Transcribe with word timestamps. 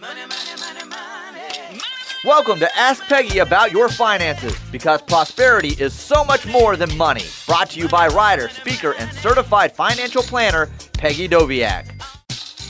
Money, 0.00 0.20
money, 0.20 0.60
money, 0.60 0.88
money. 0.88 1.80
Welcome 2.22 2.60
to 2.60 2.78
Ask 2.78 3.02
Peggy 3.08 3.38
About 3.38 3.72
Your 3.72 3.88
Finances 3.88 4.56
because 4.70 5.02
prosperity 5.02 5.70
is 5.70 5.92
so 5.92 6.24
much 6.24 6.46
more 6.46 6.76
than 6.76 6.96
money. 6.96 7.24
Brought 7.46 7.70
to 7.70 7.80
you 7.80 7.88
by 7.88 8.06
writer, 8.06 8.48
speaker, 8.48 8.94
and 8.96 9.12
certified 9.14 9.74
financial 9.74 10.22
planner 10.22 10.70
Peggy 10.92 11.28
Doviak. 11.28 12.00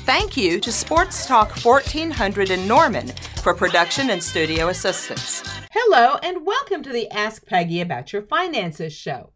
Thank 0.06 0.38
you 0.38 0.58
to 0.58 0.72
Sports 0.72 1.26
Talk 1.26 1.50
1400 1.62 2.48
in 2.48 2.66
Norman 2.66 3.08
for 3.42 3.52
production 3.52 4.08
and 4.08 4.22
studio 4.22 4.68
assistance. 4.68 5.42
Hello, 5.70 6.16
and 6.22 6.46
welcome 6.46 6.82
to 6.82 6.90
the 6.90 7.10
Ask 7.10 7.44
Peggy 7.44 7.82
About 7.82 8.10
Your 8.10 8.22
Finances 8.22 8.94
show. 8.94 9.32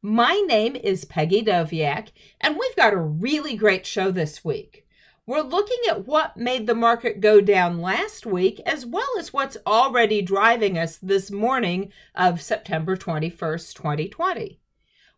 My 0.00 0.44
name 0.46 0.76
is 0.76 1.04
Peggy 1.06 1.42
Doviak, 1.42 2.12
and 2.40 2.56
we've 2.56 2.76
got 2.76 2.92
a 2.92 2.98
really 2.98 3.56
great 3.56 3.84
show 3.84 4.12
this 4.12 4.44
week. 4.44 4.82
We're 5.24 5.42
looking 5.42 5.78
at 5.88 6.04
what 6.04 6.36
made 6.36 6.66
the 6.66 6.74
market 6.74 7.20
go 7.20 7.40
down 7.40 7.80
last 7.80 8.26
week, 8.26 8.60
as 8.66 8.84
well 8.84 9.06
as 9.20 9.32
what's 9.32 9.56
already 9.64 10.20
driving 10.20 10.76
us 10.76 10.96
this 10.96 11.30
morning 11.30 11.92
of 12.16 12.42
September 12.42 12.96
21st, 12.96 13.72
2020. 13.72 14.58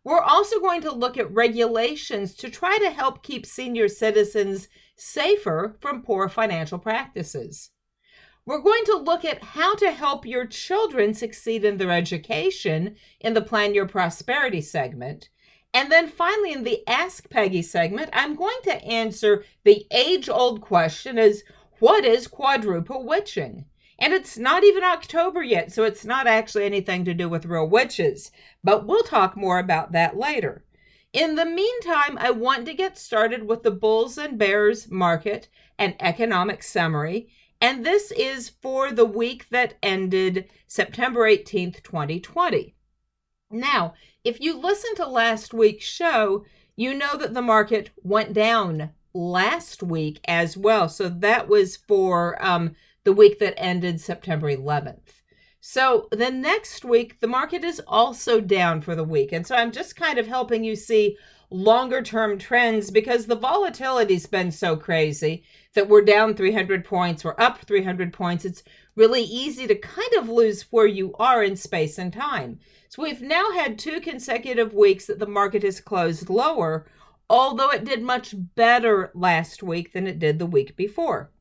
We're 0.03 0.21
also 0.21 0.59
going 0.59 0.81
to 0.81 0.91
look 0.91 1.17
at 1.17 1.33
regulations 1.33 2.35
to 2.35 2.51
try 2.51 2.77
to 2.77 2.91
help 2.91 3.23
keep 3.23 3.47
senior 3.47 3.87
citizens 3.87 4.67
safer 4.95 5.75
from 5.81 6.03
poor 6.03 6.29
financial 6.29 6.77
practices. 6.77 7.71
We're 8.45 8.61
going 8.61 8.85
to 8.85 8.97
look 8.97 9.25
at 9.25 9.43
how 9.43 9.73
to 9.73 9.89
help 9.89 10.27
your 10.27 10.45
children 10.45 11.15
succeed 11.15 11.65
in 11.65 11.77
their 11.77 11.89
education 11.89 12.95
in 13.19 13.33
the 13.33 13.41
Plan 13.41 13.73
Your 13.73 13.87
Prosperity 13.87 14.61
segment. 14.61 15.29
And 15.75 15.91
then 15.91 16.07
finally, 16.07 16.53
in 16.53 16.63
the 16.63 16.87
Ask 16.87 17.29
Peggy 17.29 17.61
segment, 17.61 18.09
I'm 18.13 18.33
going 18.33 18.55
to 18.63 18.81
answer 18.81 19.43
the 19.65 19.85
age 19.91 20.29
old 20.29 20.61
question 20.61 21.17
is 21.17 21.43
what 21.79 22.05
is 22.05 22.27
quadruple 22.27 23.05
witching? 23.05 23.65
And 23.99 24.13
it's 24.13 24.37
not 24.37 24.63
even 24.63 24.85
October 24.85 25.43
yet, 25.43 25.73
so 25.73 25.83
it's 25.83 26.05
not 26.05 26.27
actually 26.27 26.63
anything 26.63 27.03
to 27.03 27.13
do 27.13 27.27
with 27.27 27.45
real 27.45 27.67
witches. 27.67 28.31
But 28.63 28.87
we'll 28.87 29.03
talk 29.03 29.35
more 29.35 29.59
about 29.59 29.91
that 29.91 30.15
later. 30.15 30.63
In 31.11 31.35
the 31.35 31.45
meantime, 31.45 32.17
I 32.21 32.31
want 32.31 32.65
to 32.67 32.73
get 32.73 32.97
started 32.97 33.45
with 33.45 33.63
the 33.63 33.71
bulls 33.71 34.17
and 34.17 34.37
bears 34.37 34.89
market 34.89 35.49
and 35.77 35.95
economic 35.99 36.63
summary. 36.63 37.27
And 37.59 37.85
this 37.85 38.13
is 38.13 38.47
for 38.47 38.93
the 38.93 39.03
week 39.03 39.49
that 39.49 39.73
ended 39.83 40.49
September 40.67 41.29
18th, 41.29 41.83
2020. 41.83 42.75
Now, 43.51 43.93
if 44.25 44.41
you 44.41 44.57
listened 44.59 44.97
to 44.97 45.07
last 45.07 45.53
week's 45.53 45.85
show, 45.85 46.45
you 46.75 46.93
know 46.93 47.15
that 47.15 47.33
the 47.33 47.41
market 47.41 47.91
went 48.03 48.33
down 48.33 48.89
last 49.13 49.81
week 49.81 50.19
as 50.27 50.57
well. 50.57 50.89
So 50.89 51.07
that 51.07 51.47
was 51.47 51.77
for 51.77 52.43
um, 52.43 52.75
the 53.05 53.13
week 53.13 53.39
that 53.39 53.53
ended 53.57 54.01
September 54.01 54.51
11th. 54.53 55.21
So 55.61 56.07
the 56.11 56.29
next 56.29 56.83
week, 56.83 57.21
the 57.21 57.27
market 57.27 57.63
is 57.63 57.81
also 57.87 58.41
down 58.41 58.81
for 58.81 58.95
the 58.95 59.03
week. 59.03 59.31
And 59.31 59.47
so 59.47 59.55
I'm 59.55 59.71
just 59.71 59.95
kind 59.95 60.19
of 60.19 60.27
helping 60.27 60.63
you 60.63 60.75
see 60.75 61.17
longer 61.49 62.01
term 62.01 62.37
trends 62.37 62.91
because 62.91 63.25
the 63.25 63.37
volatility's 63.37 64.25
been 64.25 64.51
so 64.51 64.75
crazy 64.75 65.43
that 65.73 65.87
we're 65.87 66.03
down 66.03 66.35
300 66.35 66.83
points, 66.83 67.23
we're 67.23 67.35
up 67.37 67.59
300 67.59 68.11
points. 68.11 68.45
It's 68.45 68.63
really 68.95 69.23
easy 69.23 69.67
to 69.67 69.75
kind 69.75 70.13
of 70.17 70.29
lose 70.29 70.63
where 70.71 70.87
you 70.87 71.13
are 71.19 71.43
in 71.43 71.55
space 71.55 71.97
and 71.97 72.13
time. 72.13 72.59
So 72.89 73.03
we've 73.03 73.21
now 73.21 73.51
had 73.51 73.77
two 73.77 73.99
consecutive 73.99 74.73
weeks 74.73 75.05
that 75.07 75.19
the 75.19 75.27
market 75.27 75.63
has 75.63 75.81
closed 75.81 76.29
lower, 76.29 76.87
although 77.29 77.71
it 77.71 77.83
did 77.83 78.01
much 78.01 78.33
better 78.55 79.11
last 79.13 79.61
week 79.61 79.93
than 79.93 80.07
it 80.07 80.19
did 80.19 80.39
the 80.39 80.45
week 80.45 80.75
before. 80.75 81.31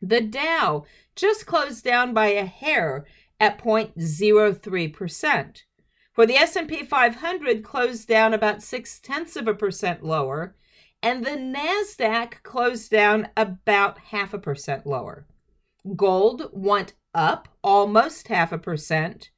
The 0.00 0.20
Dow 0.20 0.84
just 1.16 1.46
closed 1.46 1.84
down 1.84 2.14
by 2.14 2.28
a 2.28 2.44
hair 2.44 3.06
at 3.40 3.58
0.03%. 3.58 5.62
For 6.12 6.24
the 6.24 6.36
S&P 6.36 6.84
500 6.84 7.62
closed 7.62 8.08
down 8.08 8.32
about 8.32 8.62
six 8.62 8.98
tenths 8.98 9.36
of 9.36 9.48
a 9.48 9.54
percent 9.54 10.02
lower, 10.02 10.54
and 11.02 11.24
the 11.24 11.30
Nasdaq 11.30 12.42
closed 12.42 12.90
down 12.90 13.28
about 13.36 13.98
half 13.98 14.32
a 14.32 14.38
percent 14.38 14.86
lower. 14.86 15.26
Gold 15.94 16.50
went 16.52 16.94
up 17.14 17.48
almost 17.62 18.28
half 18.28 18.50
a 18.52 18.58
percent, 18.58 19.30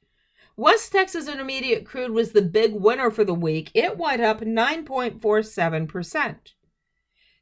West 0.59 0.91
Texas 0.91 1.29
Intermediate 1.29 1.85
crude 1.85 2.11
was 2.11 2.33
the 2.33 2.41
big 2.41 2.73
winner 2.73 3.09
for 3.09 3.23
the 3.23 3.33
week. 3.33 3.71
It 3.73 3.97
went 3.97 4.21
up 4.21 4.41
9.47%. 4.41 6.35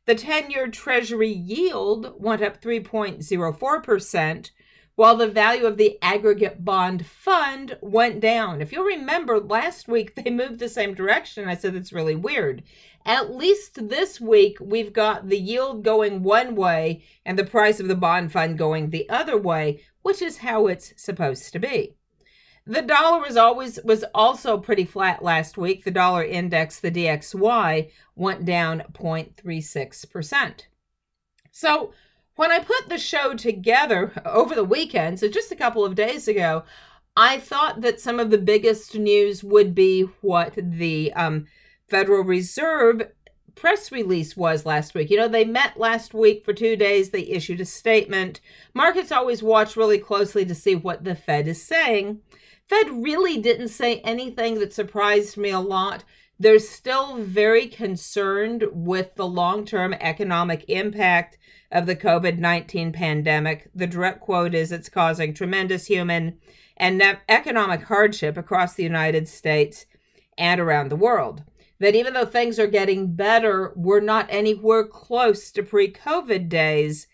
The 0.06 0.14
10 0.14 0.52
year 0.52 0.68
Treasury 0.68 1.32
yield 1.32 2.14
went 2.22 2.44
up 2.44 2.62
3.04%, 2.62 4.52
while 4.94 5.16
the 5.16 5.28
value 5.28 5.66
of 5.66 5.78
the 5.78 5.98
aggregate 6.00 6.64
bond 6.64 7.08
fund 7.08 7.80
went 7.82 8.20
down. 8.20 8.62
If 8.62 8.72
you'll 8.72 8.84
remember, 8.84 9.40
last 9.40 9.88
week 9.88 10.14
they 10.14 10.30
moved 10.30 10.60
the 10.60 10.70
same 10.70 10.94
direction. 10.94 11.50
I 11.50 11.56
said 11.56 11.74
it's 11.74 11.92
really 11.92 12.16
weird. 12.16 12.62
At 13.08 13.34
least 13.34 13.88
this 13.88 14.20
week, 14.20 14.58
we've 14.60 14.92
got 14.92 15.30
the 15.30 15.40
yield 15.40 15.86
going 15.86 16.24
one 16.24 16.56
way 16.56 17.04
and 17.26 17.40
the 17.40 17.46
price 17.46 17.80
of 17.80 17.88
the 17.88 17.96
bond 17.96 18.34
fund 18.34 18.58
going 18.58 18.90
the 18.90 19.10
other 19.10 19.38
way, 19.38 19.80
which 20.02 20.22
is 20.22 20.40
how 20.40 20.68
it's 20.68 20.94
supposed 20.98 21.54
to 21.54 21.60
be. 21.60 21.96
The 22.66 22.82
dollar 22.82 23.22
was 23.22 23.38
always 23.38 23.80
was 23.86 24.04
also 24.14 24.58
pretty 24.58 24.84
flat 24.84 25.24
last 25.24 25.58
week. 25.58 25.86
The 25.86 25.92
dollar 25.92 26.22
index, 26.26 26.82
the 26.82 26.92
DXY, 26.92 27.90
went 28.14 28.44
down 28.44 28.84
0.36%. 28.92 30.64
So 31.50 31.94
when 32.36 32.52
I 32.52 32.60
put 32.60 32.90
the 32.90 32.98
show 32.98 33.36
together 33.36 34.12
over 34.26 34.54
the 34.54 34.66
weekend, 34.66 35.22
so 35.22 35.30
just 35.30 35.50
a 35.54 35.56
couple 35.56 35.86
of 35.86 35.96
days 35.96 36.28
ago, 36.28 36.66
I 37.16 37.40
thought 37.40 37.80
that 37.82 38.02
some 38.02 38.20
of 38.20 38.32
the 38.32 38.38
biggest 38.38 38.96
news 38.96 39.46
would 39.46 39.74
be 39.74 40.02
what 40.20 40.56
the 40.58 41.14
um, 41.14 41.48
Federal 41.88 42.24
Reserve 42.24 43.12
press 43.56 43.92
release 43.92 44.38
was 44.38 44.66
last 44.66 44.94
week. 44.94 45.10
You 45.10 45.18
know, 45.18 45.28
they 45.28 45.46
met 45.46 45.80
last 45.80 46.14
week 46.14 46.46
for 46.46 46.54
two 46.54 46.76
days, 46.76 47.10
they 47.10 47.24
issued 47.24 47.60
a 47.60 47.66
statement. 47.66 48.40
Markets 48.74 49.12
always 49.12 49.42
watch 49.42 49.76
really 49.76 49.98
closely 49.98 50.46
to 50.46 50.56
see 50.56 50.76
what 50.76 51.04
the 51.04 51.16
Fed 51.16 51.48
is 51.48 51.62
saying. 51.62 52.20
Fed 52.68 53.04
really 53.04 53.38
didn't 53.38 53.70
say 53.70 54.00
anything 54.02 54.60
that 54.60 54.74
surprised 54.74 55.38
me 55.38 55.50
a 55.50 55.60
lot. 55.60 56.04
They're 56.40 56.60
still 56.60 57.18
very 57.18 57.68
concerned 57.68 58.66
with 58.72 59.16
the 59.16 59.26
long 59.26 59.66
term 59.66 59.94
economic 59.94 60.66
impact 60.68 61.38
of 61.72 61.86
the 61.86 61.96
COVID 61.96 62.38
19 62.38 62.92
pandemic. 62.92 63.70
The 63.74 63.88
direct 63.88 64.22
quote 64.22 64.54
is 64.54 64.72
it's 64.72 64.90
causing 64.90 65.34
tremendous 65.34 65.88
human 65.88 66.38
and 66.76 67.02
economic 67.28 67.84
hardship 67.84 68.38
across 68.38 68.76
the 68.76 68.84
United 68.84 69.28
States 69.28 69.86
and 70.38 70.62
around 70.62 70.90
the 70.90 70.96
world. 70.96 71.44
That 71.80 71.96
even 71.96 72.14
though 72.14 72.26
things 72.26 72.58
are 72.60 72.68
getting 72.68 73.16
better, 73.16 73.74
we're 73.76 74.00
not 74.00 74.28
anywhere 74.30 74.86
close 74.86 75.52
to 75.52 75.64
pre 75.64 75.92
COVID 75.92 76.50
days 76.50 77.08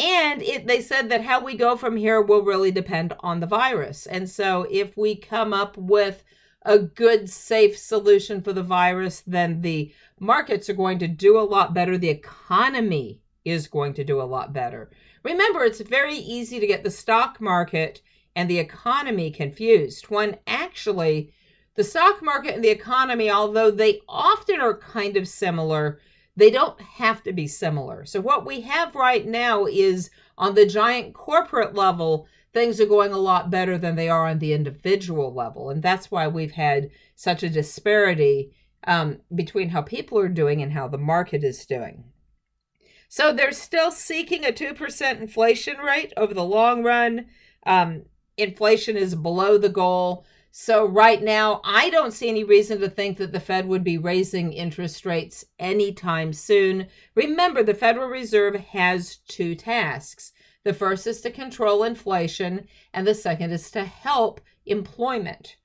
and 0.00 0.40
it, 0.42 0.66
they 0.66 0.80
said 0.80 1.10
that 1.10 1.24
how 1.24 1.44
we 1.44 1.54
go 1.56 1.76
from 1.76 1.96
here 1.98 2.22
will 2.22 2.42
really 2.42 2.70
depend 2.70 3.12
on 3.20 3.40
the 3.40 3.46
virus. 3.46 4.06
And 4.06 4.30
so 4.30 4.66
if 4.70 4.96
we 4.96 5.14
come 5.14 5.52
up 5.52 5.76
with 5.76 6.24
a 6.62 6.78
good, 6.78 7.28
safe 7.28 7.76
solution 7.76 8.40
for 8.40 8.54
the 8.54 8.62
virus, 8.62 9.22
then 9.26 9.60
the 9.60 9.92
markets 10.18 10.70
are 10.70 10.74
going 10.74 10.98
to 11.00 11.08
do 11.08 11.38
a 11.38 11.42
lot 11.42 11.74
better. 11.74 11.98
The 11.98 12.08
economy 12.08 13.20
is 13.44 13.68
going 13.68 13.92
to 13.94 14.04
do 14.04 14.22
a 14.22 14.24
lot 14.24 14.54
better. 14.54 14.90
Remember, 15.22 15.64
it's 15.64 15.82
very 15.82 16.16
easy 16.16 16.58
to 16.60 16.66
get 16.66 16.82
the 16.82 16.90
stock 16.90 17.38
market 17.38 18.00
and 18.34 18.48
the 18.48 18.58
economy 18.58 19.30
confused 19.30 20.06
when 20.06 20.38
actually 20.46 21.30
the 21.80 21.84
stock 21.84 22.22
market 22.22 22.54
and 22.54 22.62
the 22.62 22.68
economy, 22.68 23.30
although 23.30 23.70
they 23.70 24.02
often 24.06 24.60
are 24.60 24.76
kind 24.76 25.16
of 25.16 25.26
similar, 25.26 25.98
they 26.36 26.50
don't 26.50 26.78
have 26.78 27.22
to 27.22 27.32
be 27.32 27.46
similar. 27.46 28.04
So, 28.04 28.20
what 28.20 28.44
we 28.44 28.60
have 28.60 28.94
right 28.94 29.26
now 29.26 29.64
is 29.64 30.10
on 30.36 30.54
the 30.54 30.66
giant 30.66 31.14
corporate 31.14 31.74
level, 31.74 32.26
things 32.52 32.82
are 32.82 32.86
going 32.86 33.12
a 33.12 33.18
lot 33.18 33.50
better 33.50 33.78
than 33.78 33.96
they 33.96 34.10
are 34.10 34.28
on 34.28 34.40
the 34.40 34.52
individual 34.52 35.32
level. 35.32 35.70
And 35.70 35.82
that's 35.82 36.10
why 36.10 36.28
we've 36.28 36.52
had 36.52 36.90
such 37.14 37.42
a 37.42 37.48
disparity 37.48 38.52
um, 38.86 39.20
between 39.34 39.70
how 39.70 39.80
people 39.80 40.18
are 40.18 40.28
doing 40.28 40.60
and 40.60 40.72
how 40.72 40.86
the 40.86 40.98
market 40.98 41.42
is 41.42 41.64
doing. 41.64 42.04
So, 43.08 43.32
they're 43.32 43.52
still 43.52 43.90
seeking 43.90 44.44
a 44.44 44.52
2% 44.52 45.18
inflation 45.18 45.78
rate 45.78 46.12
over 46.18 46.34
the 46.34 46.44
long 46.44 46.82
run. 46.82 47.28
Um, 47.64 48.02
inflation 48.36 48.98
is 48.98 49.14
below 49.14 49.56
the 49.56 49.70
goal. 49.70 50.26
So, 50.52 50.84
right 50.84 51.22
now, 51.22 51.60
I 51.64 51.90
don't 51.90 52.12
see 52.12 52.28
any 52.28 52.42
reason 52.42 52.80
to 52.80 52.90
think 52.90 53.18
that 53.18 53.32
the 53.32 53.40
Fed 53.40 53.66
would 53.66 53.84
be 53.84 53.98
raising 53.98 54.52
interest 54.52 55.06
rates 55.06 55.44
anytime 55.58 56.32
soon. 56.32 56.88
Remember, 57.14 57.62
the 57.62 57.74
Federal 57.74 58.08
Reserve 58.08 58.56
has 58.56 59.16
two 59.28 59.54
tasks 59.54 60.32
the 60.62 60.74
first 60.74 61.06
is 61.06 61.20
to 61.22 61.30
control 61.30 61.82
inflation, 61.82 62.66
and 62.92 63.06
the 63.06 63.14
second 63.14 63.52
is 63.52 63.70
to 63.70 63.84
help 63.84 64.40
employment. 64.66 65.56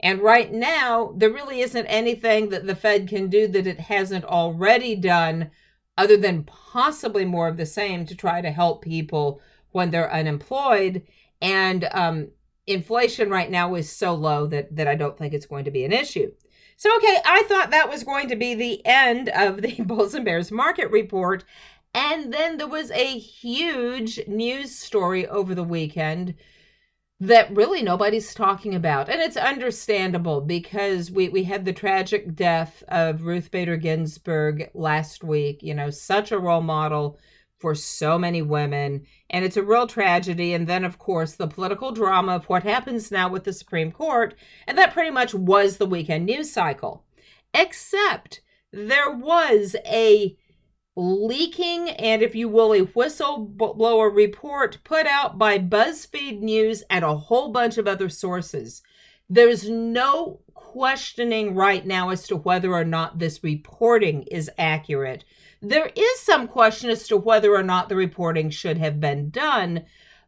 And 0.00 0.20
right 0.20 0.52
now, 0.52 1.12
there 1.16 1.30
really 1.30 1.60
isn't 1.60 1.86
anything 1.86 2.50
that 2.50 2.66
the 2.66 2.76
Fed 2.76 3.08
can 3.08 3.28
do 3.28 3.48
that 3.48 3.66
it 3.66 3.80
hasn't 3.80 4.24
already 4.24 4.94
done 4.94 5.50
other 5.96 6.16
than 6.16 6.44
possibly 6.44 7.24
more 7.24 7.48
of 7.48 7.56
the 7.56 7.66
same 7.66 8.04
to 8.06 8.14
try 8.14 8.40
to 8.40 8.50
help 8.50 8.82
people 8.82 9.40
when 9.70 9.90
they're 9.90 10.12
unemployed. 10.12 11.02
And 11.40 11.88
um, 11.92 12.28
inflation 12.66 13.30
right 13.30 13.50
now 13.50 13.74
is 13.74 13.90
so 13.90 14.14
low 14.14 14.46
that, 14.46 14.74
that 14.76 14.88
I 14.88 14.94
don't 14.94 15.16
think 15.16 15.34
it's 15.34 15.46
going 15.46 15.64
to 15.64 15.70
be 15.70 15.84
an 15.84 15.92
issue. 15.92 16.32
So, 16.76 16.94
okay, 16.96 17.18
I 17.24 17.44
thought 17.44 17.70
that 17.70 17.90
was 17.90 18.04
going 18.04 18.28
to 18.28 18.36
be 18.36 18.54
the 18.54 18.84
end 18.86 19.28
of 19.28 19.62
the 19.62 19.74
Bulls 19.84 20.14
and 20.14 20.24
Bears 20.24 20.50
market 20.50 20.90
report. 20.90 21.44
And 21.94 22.32
then 22.32 22.56
there 22.56 22.66
was 22.66 22.90
a 22.90 23.18
huge 23.18 24.20
news 24.26 24.74
story 24.76 25.26
over 25.28 25.54
the 25.54 25.62
weekend 25.62 26.34
that 27.20 27.54
really 27.54 27.82
nobody's 27.82 28.34
talking 28.34 28.74
about. 28.74 29.08
And 29.08 29.20
it's 29.20 29.36
understandable 29.36 30.40
because 30.40 31.10
we, 31.10 31.28
we 31.28 31.44
had 31.44 31.64
the 31.64 31.72
tragic 31.72 32.34
death 32.34 32.82
of 32.88 33.22
Ruth 33.22 33.50
Bader 33.52 33.76
Ginsburg 33.76 34.70
last 34.74 35.22
week, 35.22 35.62
you 35.62 35.74
know, 35.74 35.90
such 35.90 36.32
a 36.32 36.38
role 36.38 36.60
model 36.60 37.18
for 37.58 37.74
so 37.74 38.18
many 38.18 38.42
women. 38.42 39.06
And 39.30 39.44
it's 39.44 39.56
a 39.56 39.62
real 39.62 39.86
tragedy. 39.86 40.52
And 40.52 40.66
then, 40.66 40.84
of 40.84 40.98
course, 40.98 41.34
the 41.34 41.48
political 41.48 41.92
drama 41.92 42.36
of 42.36 42.44
what 42.46 42.62
happens 42.62 43.10
now 43.10 43.28
with 43.28 43.44
the 43.44 43.52
Supreme 43.52 43.92
Court. 43.92 44.34
And 44.66 44.76
that 44.78 44.92
pretty 44.92 45.10
much 45.10 45.34
was 45.34 45.76
the 45.76 45.86
weekend 45.86 46.26
news 46.26 46.52
cycle. 46.52 47.04
Except 47.52 48.40
there 48.72 49.10
was 49.10 49.76
a 49.86 50.36
leaking 50.96 51.90
and, 51.90 52.22
if 52.22 52.34
you 52.34 52.48
will, 52.48 52.72
a 52.72 52.82
whistleblower 52.82 54.14
report 54.14 54.78
put 54.84 55.06
out 55.06 55.38
by 55.38 55.58
BuzzFeed 55.58 56.40
News 56.40 56.82
and 56.88 57.04
a 57.04 57.16
whole 57.16 57.50
bunch 57.50 57.78
of 57.78 57.88
other 57.88 58.08
sources. 58.08 58.82
There's 59.28 59.68
no 59.68 60.40
questioning 60.52 61.54
right 61.54 61.86
now 61.86 62.10
as 62.10 62.26
to 62.28 62.36
whether 62.36 62.72
or 62.72 62.84
not 62.84 63.18
this 63.18 63.42
reporting 63.42 64.24
is 64.24 64.50
accurate. 64.58 65.24
There 65.66 65.90
is 65.96 66.20
some 66.20 66.46
question 66.46 66.90
as 66.90 67.08
to 67.08 67.16
whether 67.16 67.54
or 67.54 67.62
not 67.62 67.88
the 67.88 67.96
reporting 67.96 68.50
should 68.50 68.76
have 68.76 69.00
been 69.00 69.30
done, 69.30 69.86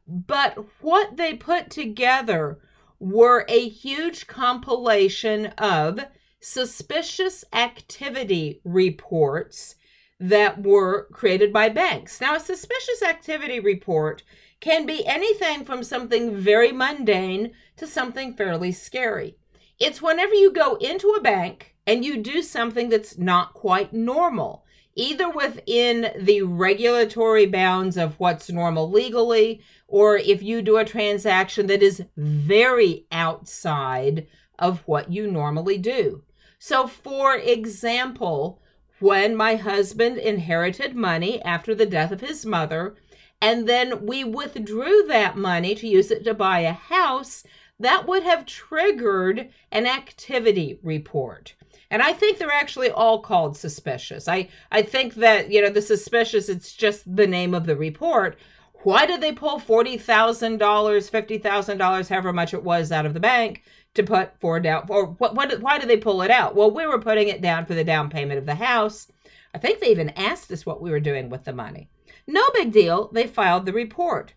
but 0.08 0.56
what 0.80 1.18
they 1.18 1.34
put 1.34 1.68
together 1.68 2.58
were 2.98 3.44
a 3.46 3.68
huge 3.68 4.26
compilation 4.26 5.46
of 5.58 6.00
suspicious 6.40 7.44
activity 7.52 8.62
reports 8.64 9.74
that 10.18 10.62
were 10.62 11.06
created 11.12 11.52
by 11.52 11.68
banks. 11.68 12.18
Now, 12.18 12.36
a 12.36 12.40
suspicious 12.40 13.02
activity 13.02 13.60
report 13.60 14.22
can 14.60 14.86
be 14.86 15.06
anything 15.06 15.66
from 15.66 15.82
something 15.82 16.34
very 16.34 16.72
mundane 16.72 17.52
to 17.76 17.86
something 17.86 18.32
fairly 18.32 18.72
scary. 18.72 19.36
It's 19.78 20.00
whenever 20.00 20.32
you 20.32 20.50
go 20.50 20.76
into 20.76 21.10
a 21.10 21.20
bank 21.20 21.74
and 21.86 22.06
you 22.06 22.16
do 22.22 22.40
something 22.40 22.88
that's 22.88 23.18
not 23.18 23.52
quite 23.52 23.92
normal, 23.92 24.64
either 24.96 25.28
within 25.28 26.10
the 26.18 26.42
regulatory 26.42 27.46
bounds 27.46 27.96
of 27.96 28.18
what's 28.18 28.50
normal 28.50 28.90
legally, 28.90 29.60
or 29.86 30.16
if 30.16 30.42
you 30.42 30.62
do 30.62 30.78
a 30.78 30.84
transaction 30.84 31.66
that 31.66 31.82
is 31.82 32.02
very 32.16 33.06
outside 33.12 34.26
of 34.58 34.80
what 34.86 35.12
you 35.12 35.30
normally 35.30 35.78
do. 35.78 36.22
So, 36.58 36.86
for 36.86 37.36
example, 37.36 38.60
when 38.98 39.36
my 39.36 39.56
husband 39.56 40.16
inherited 40.16 40.96
money 40.96 41.42
after 41.42 41.74
the 41.74 41.86
death 41.86 42.10
of 42.10 42.22
his 42.22 42.46
mother, 42.46 42.96
and 43.40 43.68
then 43.68 44.06
we 44.06 44.24
withdrew 44.24 45.04
that 45.08 45.36
money 45.36 45.74
to 45.74 45.86
use 45.86 46.10
it 46.10 46.24
to 46.24 46.32
buy 46.32 46.60
a 46.60 46.72
house, 46.72 47.44
that 47.78 48.08
would 48.08 48.22
have 48.22 48.46
triggered 48.46 49.50
an 49.70 49.86
activity 49.86 50.78
report. 50.82 51.54
And 51.96 52.02
I 52.02 52.12
think 52.12 52.36
they're 52.36 52.52
actually 52.52 52.90
all 52.90 53.20
called 53.20 53.56
suspicious. 53.56 54.28
I, 54.28 54.50
I 54.70 54.82
think 54.82 55.14
that, 55.14 55.50
you 55.50 55.62
know, 55.62 55.70
the 55.70 55.80
suspicious, 55.80 56.50
it's 56.50 56.74
just 56.74 57.16
the 57.16 57.26
name 57.26 57.54
of 57.54 57.64
the 57.64 57.74
report. 57.74 58.36
Why 58.82 59.06
did 59.06 59.22
they 59.22 59.32
pull 59.32 59.58
$40,000, 59.58 60.58
$50,000, 60.58 62.08
however 62.10 62.34
much 62.34 62.52
it 62.52 62.62
was 62.62 62.92
out 62.92 63.06
of 63.06 63.14
the 63.14 63.20
bank? 63.20 63.62
to 63.94 64.02
put 64.02 64.38
for 64.40 64.60
down 64.60 64.84
or 64.90 65.06
what, 65.06 65.34
what 65.34 65.58
why 65.62 65.78
did 65.78 65.88
they 65.88 65.96
pull 65.96 66.20
it 66.20 66.30
out 66.30 66.54
well 66.54 66.70
we 66.70 66.86
were 66.86 67.00
putting 67.00 67.28
it 67.28 67.40
down 67.40 67.64
for 67.64 67.72
the 67.72 67.82
down 67.82 68.10
payment 68.10 68.38
of 68.38 68.44
the 68.44 68.56
house 68.56 69.10
i 69.54 69.58
think 69.58 69.80
they 69.80 69.90
even 69.90 70.10
asked 70.10 70.52
us 70.52 70.66
what 70.66 70.82
we 70.82 70.90
were 70.90 71.00
doing 71.00 71.30
with 71.30 71.44
the 71.44 71.52
money 71.54 71.88
no 72.26 72.42
big 72.52 72.70
deal 72.70 73.08
they 73.14 73.26
filed 73.26 73.64
the 73.64 73.72
report 73.72 74.34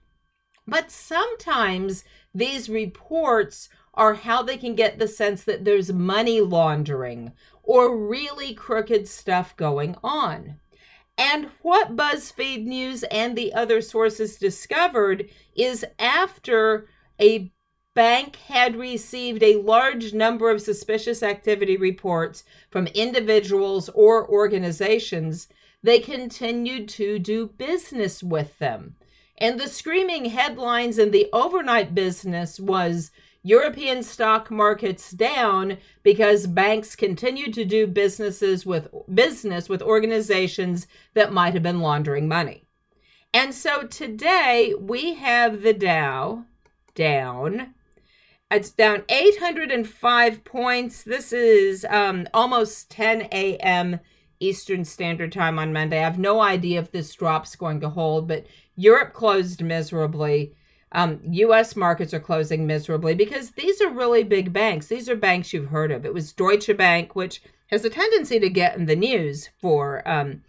but 0.65 0.89
sometimes 0.89 2.05
these 2.33 2.69
reports 2.69 3.67
are 3.93 4.13
how 4.13 4.41
they 4.41 4.57
can 4.57 4.75
get 4.75 4.99
the 4.99 5.07
sense 5.07 5.43
that 5.43 5.65
there's 5.65 5.91
money 5.91 6.41
laundering 6.41 7.31
or 7.63 7.95
really 7.95 8.53
crooked 8.53 9.07
stuff 9.07 9.55
going 9.55 9.95
on 10.03 10.59
and 11.19 11.49
what 11.61 11.97
BuzzFeed 11.97 12.63
News 12.63 13.03
and 13.03 13.37
the 13.37 13.53
other 13.53 13.81
sources 13.81 14.37
discovered 14.37 15.29
is 15.53 15.85
after 15.99 16.87
a 17.19 17.51
bank 17.93 18.37
had 18.47 18.77
received 18.77 19.43
a 19.43 19.61
large 19.61 20.13
number 20.13 20.49
of 20.49 20.61
suspicious 20.61 21.21
activity 21.21 21.75
reports 21.75 22.45
from 22.69 22.87
individuals 22.87 23.89
or 23.89 24.25
organizations, 24.29 25.49
they 25.83 25.99
continued 25.99 26.87
to 26.87 27.19
do 27.19 27.47
business 27.47 28.23
with 28.23 28.57
them. 28.59 28.95
And 29.37 29.59
the 29.59 29.67
screaming 29.67 30.25
headlines 30.25 30.97
in 30.97 31.11
the 31.11 31.27
overnight 31.33 31.93
business 31.93 32.61
was 32.61 33.11
European 33.43 34.03
stock 34.03 34.51
markets 34.51 35.11
down 35.11 35.77
because 36.03 36.47
banks 36.47 36.95
continued 36.95 37.53
to 37.53 37.65
do 37.65 37.87
businesses 37.87 38.65
with 38.65 38.87
business 39.13 39.69
with 39.69 39.81
organizations 39.81 40.87
that 41.13 41.33
might 41.33 41.53
have 41.53 41.63
been 41.63 41.79
laundering 41.79 42.27
money. 42.27 42.65
And 43.33 43.53
so 43.53 43.83
today 43.83 44.73
we 44.79 45.13
have 45.15 45.61
the 45.61 45.73
Dow 45.73 46.45
down 46.95 47.73
it's 48.51 48.71
down 48.71 49.03
805 49.09 50.43
points. 50.43 51.03
This 51.03 51.31
is 51.31 51.85
um, 51.87 52.27
almost 52.33 52.89
10 52.89 53.27
a.m. 53.31 53.99
Eastern 54.39 54.83
Standard 54.83 55.31
Time 55.31 55.59
on 55.59 55.71
Monday. 55.71 55.99
I 55.99 56.03
have 56.03 56.17
no 56.17 56.41
idea 56.41 56.79
if 56.79 56.91
this 56.91 57.13
drop's 57.13 57.55
going 57.55 57.79
to 57.81 57.89
hold, 57.89 58.27
but 58.27 58.47
Europe 58.75 59.13
closed 59.13 59.61
miserably. 59.61 60.55
Um, 60.91 61.19
U.S. 61.29 61.75
markets 61.75 62.13
are 62.13 62.19
closing 62.19 62.65
miserably 62.65 63.13
because 63.13 63.51
these 63.51 63.79
are 63.81 63.89
really 63.89 64.23
big 64.23 64.51
banks. 64.51 64.87
These 64.87 65.09
are 65.09 65.15
banks 65.15 65.53
you've 65.53 65.69
heard 65.69 65.91
of. 65.91 66.05
It 66.05 66.13
was 66.13 66.33
Deutsche 66.33 66.75
Bank, 66.75 67.15
which 67.15 67.41
has 67.67 67.85
a 67.85 67.89
tendency 67.89 68.39
to 68.39 68.49
get 68.49 68.75
in 68.75 68.85
the 68.85 68.95
news 68.95 69.49
for 69.61 70.07
um, 70.09 70.41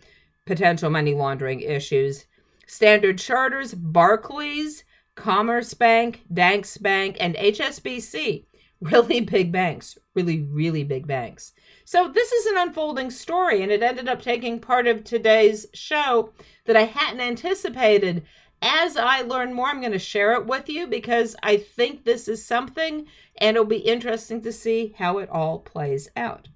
potential 0.46 0.90
money 0.90 1.14
laundering 1.14 1.60
issues. 1.60 2.24
Standard 2.66 3.18
Chartered, 3.18 3.72
Barclays, 3.76 4.84
Commerzbank, 5.16 6.20
Danske 6.32 6.80
Bank, 6.80 7.16
and 7.20 7.34
HSBC. 7.34 8.46
Really 8.80 9.20
big 9.20 9.52
banks, 9.52 9.98
really, 10.14 10.40
really 10.40 10.84
big 10.84 11.06
banks. 11.06 11.52
So, 11.84 12.08
this 12.08 12.32
is 12.32 12.46
an 12.46 12.56
unfolding 12.56 13.10
story, 13.10 13.62
and 13.62 13.70
it 13.70 13.82
ended 13.82 14.08
up 14.08 14.22
taking 14.22 14.58
part 14.58 14.86
of 14.86 15.04
today's 15.04 15.66
show 15.74 16.32
that 16.64 16.76
I 16.76 16.84
hadn't 16.84 17.20
anticipated. 17.20 18.24
As 18.62 18.98
I 18.98 19.22
learn 19.22 19.54
more, 19.54 19.68
I'm 19.68 19.80
going 19.80 19.92
to 19.92 19.98
share 19.98 20.34
it 20.34 20.44
with 20.44 20.68
you 20.68 20.86
because 20.86 21.34
I 21.42 21.56
think 21.56 22.04
this 22.04 22.28
is 22.28 22.44
something, 22.44 23.06
and 23.38 23.56
it'll 23.56 23.64
be 23.64 23.78
interesting 23.78 24.42
to 24.42 24.52
see 24.52 24.94
how 24.98 25.16
it 25.16 25.30
all 25.30 25.60
plays 25.60 26.10
out. 26.14 26.48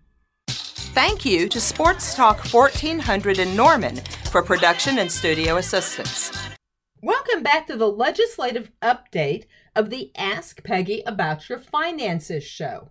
Thank 0.48 1.24
you 1.24 1.48
to 1.48 1.58
Sports 1.58 2.14
Talk 2.14 2.44
1400 2.52 3.38
in 3.38 3.56
Norman 3.56 3.96
for 4.30 4.42
production 4.42 4.98
and 4.98 5.10
studio 5.10 5.56
assistance. 5.56 6.30
Welcome 7.02 7.42
back 7.42 7.66
to 7.68 7.76
the 7.76 7.90
legislative 7.90 8.70
update 8.82 9.46
of 9.74 9.88
the 9.88 10.10
Ask 10.14 10.62
Peggy 10.62 11.02
About 11.06 11.48
Your 11.48 11.58
Finances 11.58 12.44
show. 12.44 12.90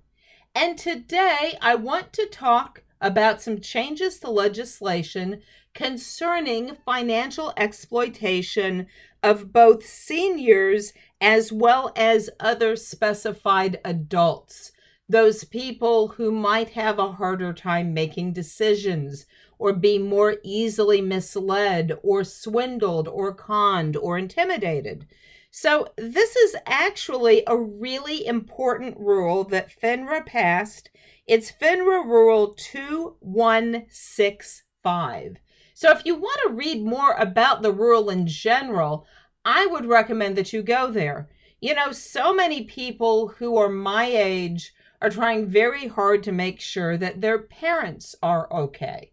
And 0.55 0.75
today 0.75 1.55
I 1.61 1.75
want 1.75 2.13
to 2.13 2.25
talk 2.25 2.81
about 3.03 3.41
some 3.41 3.59
changes 3.59 4.17
to 4.17 4.31
legislation 4.31 5.41
concerning 5.75 6.75
financial 6.85 7.53
exploitation 7.57 8.87
of 9.21 9.53
both 9.53 9.85
seniors 9.85 10.93
as 11.21 11.51
well 11.51 11.91
as 11.95 12.29
other 12.39 12.75
specified 12.75 13.79
adults, 13.85 14.71
those 15.07 15.43
people 15.43 16.07
who 16.09 16.31
might 16.31 16.69
have 16.69 16.97
a 16.97 17.11
harder 17.11 17.53
time 17.53 17.93
making 17.93 18.33
decisions 18.33 19.25
or 19.59 19.73
be 19.73 19.97
more 19.97 20.37
easily 20.43 21.01
misled 21.01 21.97
or 22.03 22.23
swindled 22.23 23.07
or 23.07 23.33
conned 23.33 23.95
or 23.95 24.17
intimidated. 24.17 25.05
So, 25.51 25.87
this 25.97 26.35
is 26.35 26.55
actually 26.65 27.43
a 27.45 27.55
really 27.55 28.25
important 28.25 28.97
rule 28.97 29.43
that 29.45 29.69
FINRA 29.69 30.25
passed. 30.25 30.89
It's 31.25 31.49
FINRA 31.49 32.03
Rule 32.03 32.53
2165. 32.53 35.37
So, 35.73 35.89
if 35.91 36.05
you 36.05 36.15
want 36.15 36.41
to 36.45 36.51
read 36.53 36.83
more 36.83 37.13
about 37.13 37.61
the 37.61 37.71
rule 37.71 38.09
in 38.09 38.27
general, 38.27 39.07
I 39.45 39.65
would 39.65 39.85
recommend 39.85 40.35
that 40.35 40.51
you 40.51 40.61
go 40.61 40.91
there. 40.91 41.29
You 41.61 41.75
know, 41.75 41.93
so 41.93 42.33
many 42.33 42.65
people 42.65 43.29
who 43.39 43.55
are 43.55 43.69
my 43.69 44.03
age 44.03 44.73
are 45.01 45.09
trying 45.09 45.47
very 45.47 45.87
hard 45.87 46.23
to 46.23 46.33
make 46.33 46.59
sure 46.59 46.97
that 46.97 47.21
their 47.21 47.39
parents 47.39 48.17
are 48.21 48.51
okay. 48.51 49.11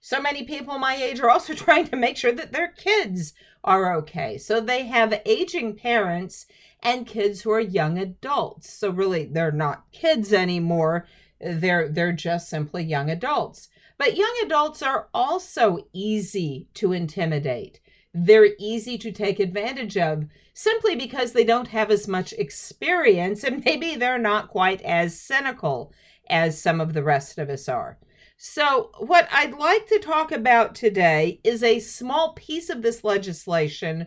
So 0.00 0.18
many 0.18 0.44
people 0.44 0.78
my 0.78 0.94
age 0.94 1.20
are 1.20 1.28
also 1.28 1.52
trying 1.58 1.88
to 1.88 1.96
make 1.96 2.16
sure 2.16 2.32
that 2.32 2.52
their 2.52 2.68
kids 2.68 3.34
are 3.62 3.94
okay. 3.96 4.38
So 4.38 4.62
they 4.62 4.86
have 4.86 5.20
aging 5.26 5.76
parents 5.76 6.46
and 6.82 7.06
kids 7.06 7.42
who 7.42 7.50
are 7.50 7.60
young 7.60 7.98
adults. 7.98 8.72
So 8.72 8.88
really 8.88 9.26
they're 9.26 9.52
not 9.52 9.92
kids 9.92 10.32
anymore. 10.32 11.06
They're 11.40 11.88
they're 11.88 12.12
just 12.12 12.48
simply 12.48 12.84
young 12.84 13.10
adults. 13.10 13.68
But 13.98 14.16
young 14.16 14.34
adults 14.44 14.82
are 14.82 15.08
also 15.12 15.86
easy 15.92 16.68
to 16.74 16.92
intimidate. 16.92 17.80
They're 18.14 18.54
easy 18.58 18.98
to 18.98 19.12
take 19.12 19.38
advantage 19.38 19.96
of 19.96 20.24
simply 20.54 20.96
because 20.96 21.32
they 21.32 21.44
don't 21.44 21.68
have 21.68 21.90
as 21.90 22.08
much 22.08 22.32
experience 22.32 23.44
and 23.44 23.64
maybe 23.64 23.96
they're 23.96 24.18
not 24.18 24.48
quite 24.48 24.82
as 24.82 25.20
cynical 25.20 25.92
as 26.28 26.60
some 26.60 26.80
of 26.80 26.92
the 26.92 27.02
rest 27.02 27.38
of 27.38 27.48
us 27.50 27.68
are. 27.68 27.98
So, 28.36 28.90
what 28.98 29.28
I'd 29.30 29.52
like 29.52 29.86
to 29.88 29.98
talk 29.98 30.32
about 30.32 30.74
today 30.74 31.40
is 31.44 31.62
a 31.62 31.78
small 31.78 32.32
piece 32.32 32.70
of 32.70 32.80
this 32.80 33.04
legislation, 33.04 34.06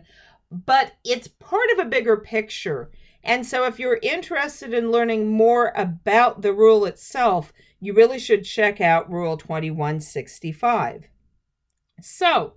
but 0.50 0.94
it's 1.04 1.28
part 1.28 1.70
of 1.72 1.78
a 1.78 1.88
bigger 1.88 2.16
picture. 2.16 2.90
And 3.24 3.46
so, 3.46 3.64
if 3.64 3.78
you're 3.78 3.98
interested 4.02 4.74
in 4.74 4.90
learning 4.90 5.28
more 5.28 5.72
about 5.74 6.42
the 6.42 6.52
rule 6.52 6.84
itself, 6.84 7.52
you 7.80 7.94
really 7.94 8.18
should 8.18 8.44
check 8.44 8.80
out 8.80 9.10
Rule 9.10 9.38
2165. 9.38 11.08
So, 12.02 12.54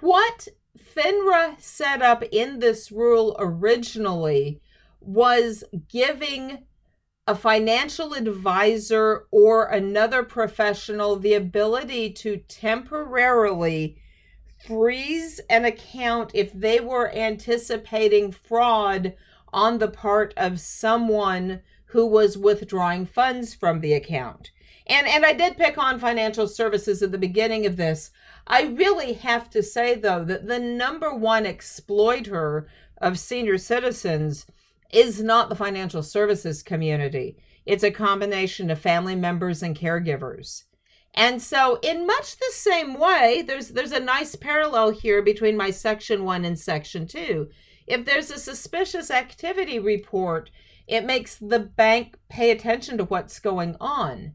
what 0.00 0.48
FINRA 0.78 1.60
set 1.60 2.00
up 2.00 2.22
in 2.30 2.60
this 2.60 2.92
rule 2.92 3.34
originally 3.40 4.60
was 5.00 5.64
giving 5.88 6.64
a 7.26 7.34
financial 7.34 8.14
advisor 8.14 9.26
or 9.30 9.66
another 9.66 10.22
professional 10.22 11.16
the 11.16 11.34
ability 11.34 12.12
to 12.12 12.36
temporarily 12.48 13.96
freeze 14.66 15.40
an 15.50 15.64
account 15.64 16.30
if 16.34 16.52
they 16.52 16.78
were 16.80 17.12
anticipating 17.14 18.30
fraud 18.30 19.14
on 19.52 19.78
the 19.78 19.88
part 19.88 20.32
of 20.36 20.60
someone 20.60 21.60
who 21.86 22.06
was 22.06 22.38
withdrawing 22.38 23.06
funds 23.06 23.54
from 23.54 23.80
the 23.80 23.92
account. 23.92 24.50
And 24.86 25.06
and 25.06 25.24
I 25.24 25.32
did 25.32 25.56
pick 25.56 25.78
on 25.78 26.00
financial 26.00 26.48
services 26.48 27.02
at 27.02 27.12
the 27.12 27.18
beginning 27.18 27.66
of 27.66 27.76
this. 27.76 28.10
I 28.46 28.62
really 28.62 29.12
have 29.14 29.48
to 29.50 29.62
say 29.62 29.94
though 29.94 30.24
that 30.24 30.46
the 30.48 30.58
number 30.58 31.14
one 31.14 31.46
exploiter 31.46 32.68
of 32.98 33.18
senior 33.18 33.58
citizens 33.58 34.46
is 34.92 35.22
not 35.22 35.48
the 35.48 35.56
financial 35.56 36.02
services 36.02 36.62
community. 36.62 37.36
It's 37.64 37.84
a 37.84 37.90
combination 37.90 38.70
of 38.70 38.80
family 38.80 39.14
members 39.14 39.62
and 39.62 39.78
caregivers. 39.78 40.64
And 41.14 41.42
so 41.42 41.78
in 41.82 42.06
much 42.06 42.36
the 42.38 42.52
same 42.52 42.98
way, 42.98 43.44
there's 43.46 43.68
there's 43.68 43.92
a 43.92 44.00
nice 44.00 44.34
parallel 44.34 44.90
here 44.90 45.22
between 45.22 45.56
my 45.56 45.70
section 45.70 46.24
1 46.24 46.44
and 46.44 46.58
section 46.58 47.06
2. 47.06 47.48
If 47.92 48.06
there's 48.06 48.30
a 48.30 48.38
suspicious 48.38 49.10
activity 49.10 49.78
report, 49.78 50.50
it 50.86 51.04
makes 51.04 51.36
the 51.36 51.58
bank 51.58 52.16
pay 52.30 52.50
attention 52.50 52.96
to 52.96 53.04
what's 53.04 53.38
going 53.38 53.76
on. 53.82 54.32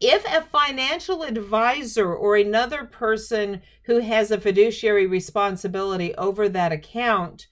If 0.00 0.24
a 0.24 0.42
financial 0.42 1.24
advisor 1.24 2.14
or 2.14 2.36
another 2.36 2.84
person 2.84 3.62
who 3.86 3.98
has 3.98 4.30
a 4.30 4.40
fiduciary 4.40 5.08
responsibility 5.08 6.14
over 6.14 6.48
that 6.48 6.70
account 6.70 7.48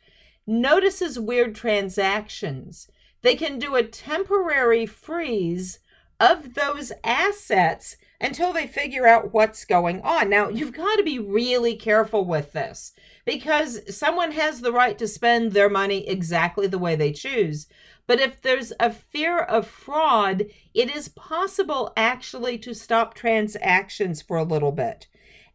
notices 0.46 1.18
weird 1.18 1.56
transactions, 1.56 2.88
they 3.22 3.34
can 3.34 3.58
do 3.58 3.75
a 3.75 3.82
temporary 3.82 4.87
freeze 4.87 5.80
of 6.20 6.54
those 6.54 6.92
assets 7.02 7.96
until 8.22 8.52
they 8.52 8.68
figure 8.68 9.06
out 9.06 9.34
what's 9.34 9.64
going 9.64 10.00
on. 10.02 10.30
Now, 10.30 10.48
you've 10.48 10.72
got 10.72 10.96
to 10.96 11.02
be 11.02 11.18
really 11.18 11.74
careful 11.74 12.24
with 12.24 12.52
this 12.52 12.92
because 13.26 13.94
someone 13.94 14.32
has 14.32 14.60
the 14.60 14.72
right 14.72 14.96
to 14.98 15.08
spend 15.08 15.52
their 15.52 15.68
money 15.68 16.08
exactly 16.08 16.68
the 16.68 16.78
way 16.78 16.94
they 16.94 17.12
choose. 17.12 17.66
But 18.06 18.20
if 18.20 18.40
there's 18.40 18.72
a 18.78 18.92
fear 18.92 19.38
of 19.38 19.66
fraud, 19.66 20.46
it 20.72 20.94
is 20.94 21.08
possible 21.08 21.92
actually 21.96 22.58
to 22.58 22.74
stop 22.74 23.14
transactions 23.14 24.22
for 24.22 24.36
a 24.36 24.44
little 24.44 24.72
bit. 24.72 25.08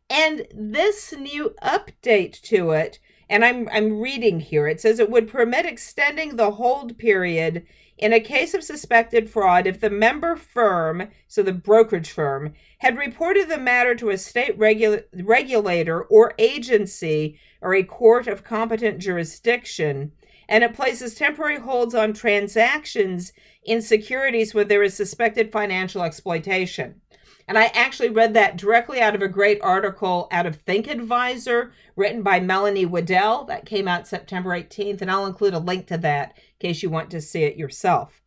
And 0.09 0.45
this 0.53 1.13
new 1.13 1.55
update 1.63 2.41
to 2.43 2.71
it 2.71 2.99
and 3.29 3.43
I'm 3.43 3.67
I'm 3.69 3.99
reading 3.99 4.39
here. 4.39 4.67
It 4.67 4.79
says 4.79 4.99
it 4.99 5.09
would 5.09 5.27
permit 5.27 5.65
extending 5.65 6.35
the 6.35 6.51
hold 6.51 6.97
period 6.97 7.65
in 7.97 8.13
a 8.13 8.19
case 8.19 8.53
of 8.53 8.63
suspected 8.63 9.29
fraud 9.29 9.65
if 9.65 9.79
the 9.79 9.89
member 9.89 10.35
firm, 10.35 11.09
so 11.27 11.41
the 11.41 11.53
brokerage 11.53 12.11
firm, 12.11 12.53
had 12.79 12.97
reported 12.97 13.49
the 13.49 13.57
matter 13.57 13.95
to 13.95 14.09
a 14.09 14.17
state 14.17 14.57
regula- 14.57 15.01
regulator 15.13 16.03
or 16.03 16.33
agency 16.37 17.39
or 17.61 17.73
a 17.73 17.83
court 17.83 18.27
of 18.27 18.43
competent 18.43 18.99
jurisdiction, 18.99 20.11
and 20.47 20.63
it 20.63 20.73
places 20.73 21.15
temporary 21.15 21.59
holds 21.59 21.95
on 21.95 22.13
transactions 22.13 23.33
in 23.63 23.81
securities 23.81 24.53
where 24.53 24.63
there 24.63 24.83
is 24.83 24.93
suspected 24.93 25.51
financial 25.51 26.03
exploitation. 26.03 27.01
And 27.47 27.57
I 27.57 27.65
actually 27.67 28.09
read 28.09 28.33
that 28.33 28.57
directly 28.57 28.99
out 28.99 29.15
of 29.15 29.21
a 29.21 29.27
great 29.27 29.61
article 29.61 30.27
out 30.31 30.45
of 30.45 30.57
Think 30.57 30.87
Advisor 30.87 31.71
written 31.95 32.21
by 32.21 32.41
Melanie 32.41 32.85
Waddell 32.85 33.45
that 33.45 33.65
came 33.65 33.87
out 33.87 34.07
September 34.07 34.49
18th. 34.49 35.01
And 35.01 35.09
I'll 35.09 35.25
include 35.25 35.53
a 35.53 35.59
link 35.59 35.87
to 35.87 35.97
that 35.99 36.33
in 36.37 36.67
case 36.67 36.83
you 36.83 36.89
want 36.89 37.09
to 37.11 37.21
see 37.21 37.43
it 37.43 37.55
yourself. 37.55 38.21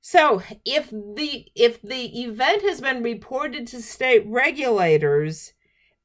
So 0.00 0.42
if 0.64 0.90
the 0.90 1.46
if 1.54 1.82
the 1.82 2.22
event 2.22 2.62
has 2.62 2.80
been 2.80 3.02
reported 3.02 3.66
to 3.66 3.82
state 3.82 4.24
regulators 4.26 5.52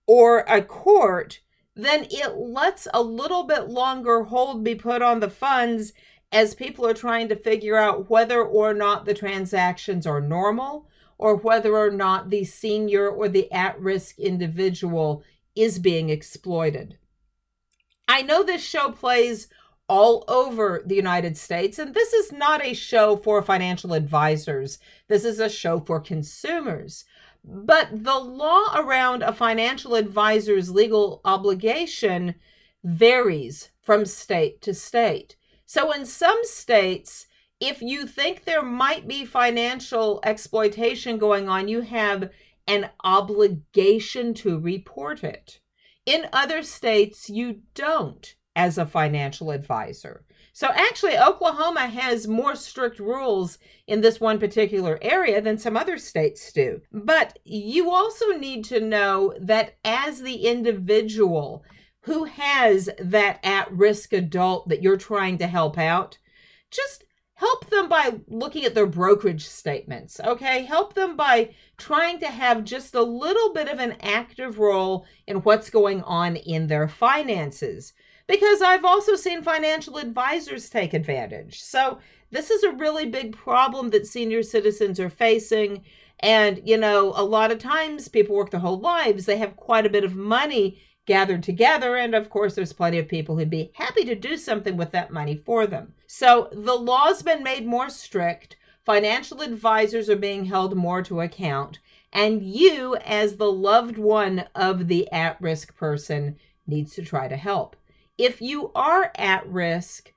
or 0.08 0.40
a 0.40 0.62
court, 0.62 1.40
then 1.76 2.08
it 2.10 2.36
lets 2.36 2.88
a 2.94 3.02
little 3.02 3.44
bit 3.44 3.70
longer 3.70 4.24
hold 4.24 4.64
be 4.64 4.76
put 4.76 5.02
on 5.02 5.20
the 5.20 5.30
funds 5.30 5.94
as 6.32 6.56
people 6.56 6.86
are 6.86 6.96
trying 6.96 7.30
to 7.30 7.36
figure 7.36 7.78
out 7.78 8.10
whether 8.10 8.44
or 8.44 8.74
not 8.74 9.06
the 9.06 9.14
transactions 9.14 10.08
are 10.08 10.20
normal 10.20 10.90
or 11.18 11.36
whether 11.36 11.76
or 11.78 11.92
not 11.92 12.30
the 12.30 12.44
senior 12.44 13.10
or 13.10 13.30
the 13.30 13.52
at 13.52 13.80
risk 13.80 14.20
individual 14.20 15.24
is 15.56 15.80
being 15.80 16.10
exploited. 16.10 16.98
I 18.08 18.22
know 18.22 18.44
this 18.44 18.64
show 18.64 18.92
plays 18.92 19.48
all 19.88 20.24
over 20.28 20.82
the 20.86 20.96
United 20.96 21.38
States, 21.38 21.78
and 21.78 21.94
this 21.94 22.14
is 22.14 22.32
not 22.32 22.64
a 22.64 22.74
show 22.74 23.18
for 23.18 23.42
financial 23.42 23.94
advisors. 23.94 24.80
This 25.08 25.26
is 25.26 25.40
a 25.40 25.50
show 25.50 25.80
for 25.80 26.00
consumers. 26.00 27.06
But 27.44 28.04
the 28.04 28.18
law 28.18 28.74
around 28.76 29.22
a 29.22 29.34
financial 29.34 29.96
advisor's 29.96 30.72
legal 30.72 31.22
obligation 31.26 32.36
varies 32.84 33.70
from 33.82 34.06
state 34.06 34.62
to 34.62 34.74
state. 34.74 35.36
So, 35.66 35.92
in 35.92 36.06
some 36.06 36.40
states, 36.44 37.28
if 37.64 37.82
you 37.82 38.06
think 38.06 38.44
there 38.44 38.62
might 38.62 39.08
be 39.08 39.24
financial 39.24 40.20
exploitation 40.26 41.18
going 41.18 41.48
on, 41.48 41.70
you 41.70 41.80
have 41.80 42.30
an 42.68 42.90
obligation 43.06 44.34
to 44.34 44.60
report 44.60 45.24
it. 45.24 45.62
In 46.06 46.28
other 46.34 46.62
states, 46.62 47.30
you 47.30 47.62
don't 47.74 48.36
as 48.54 48.78
a 48.78 48.86
financial 48.86 49.50
advisor. 49.50 50.26
So 50.52 50.68
actually, 50.74 51.18
Oklahoma 51.18 51.88
has 51.88 52.28
more 52.28 52.58
strict 52.58 53.00
rules 53.00 53.58
in 53.88 54.02
this 54.02 54.20
one 54.20 54.40
particular 54.40 55.00
area 55.02 55.42
than 55.42 55.58
some 55.58 55.78
other 55.78 55.98
states 55.98 56.52
do. 56.52 56.82
But 56.92 57.40
you 57.46 57.92
also 57.92 58.32
need 58.32 58.66
to 58.66 58.82
know 58.82 59.34
that 59.40 59.78
as 59.86 60.22
the 60.22 60.46
individual 60.46 61.64
who 62.02 62.26
has 62.26 62.90
that 63.00 63.40
at 63.42 63.72
risk 63.72 64.12
adult 64.12 64.68
that 64.68 64.84
you're 64.84 64.98
trying 64.98 65.38
to 65.38 65.48
help 65.48 65.78
out, 65.78 66.18
just 66.70 67.03
help 67.44 67.70
them 67.70 67.90
by 67.90 68.14
looking 68.28 68.64
at 68.64 68.74
their 68.74 68.86
brokerage 68.86 69.46
statements, 69.46 70.18
okay? 70.24 70.64
Help 70.64 70.94
them 70.94 71.18
by 71.18 71.50
trying 71.78 72.18
to 72.20 72.28
have 72.28 72.64
just 72.64 72.96
a 72.96 73.02
little 73.02 73.54
bit 73.54 73.68
of 73.68 73.80
an 73.80 73.98
active 74.02 74.60
role 74.60 75.06
in 75.28 75.38
what's 75.38 75.70
going 75.70 76.02
on 76.04 76.38
in 76.38 76.68
their 76.68 76.88
finances. 76.88 77.92
Because 78.28 78.62
I've 78.62 78.86
also 78.86 79.16
seen 79.16 79.44
financial 79.44 79.98
advisors 79.98 80.70
take 80.70 80.94
advantage. 80.94 81.62
So, 81.62 82.00
this 82.32 82.50
is 82.50 82.64
a 82.64 82.72
really 82.72 83.06
big 83.06 83.36
problem 83.36 83.90
that 83.90 84.08
senior 84.08 84.42
citizens 84.42 84.98
are 85.00 85.10
facing. 85.10 85.84
And, 86.22 86.62
you 86.64 86.78
know, 86.78 87.12
a 87.16 87.26
lot 87.26 87.52
of 87.52 87.60
times 87.60 88.08
people 88.08 88.36
work 88.36 88.52
their 88.52 88.62
whole 88.62 88.80
lives, 88.80 89.26
they 89.26 89.38
have 89.38 89.58
quite 89.58 89.86
a 89.86 89.90
bit 89.90 90.06
of 90.06 90.16
money 90.16 90.82
gathered 91.06 91.44
together. 91.44 91.96
And 91.96 92.16
of 92.16 92.30
course, 92.30 92.56
there's 92.56 92.74
plenty 92.74 92.98
of 93.00 93.08
people 93.08 93.38
who'd 93.38 93.50
be 93.50 93.72
happy 93.76 94.06
to 94.06 94.16
do 94.16 94.38
something 94.38 94.78
with 94.78 94.92
that 94.92 95.12
money 95.12 95.36
for 95.36 95.68
them. 95.68 95.94
So 96.08 96.50
the 96.52 96.76
law's 96.76 97.22
been 97.24 97.44
made 97.44 97.66
more 97.66 97.90
strict. 97.90 98.56
Financial 98.86 99.42
advisors 99.42 100.10
are 100.10 100.16
being 100.16 100.46
held 100.46 100.76
more 100.76 101.02
to 101.04 101.22
account. 101.22 101.80
And 102.12 102.44
you, 102.44 102.96
as 102.98 103.38
the 103.38 103.52
loved 103.52 103.98
one 103.98 104.46
of 104.54 104.88
the 104.88 105.12
at 105.12 105.42
risk 105.42 105.76
person, 105.76 106.38
needs 106.68 106.94
to 106.96 107.04
try 107.04 107.28
to 107.28 107.38
help. 107.38 107.76
If 108.18 108.42
you 108.42 108.72
are 108.76 109.12
at 109.16 109.48
risk, 109.48 110.13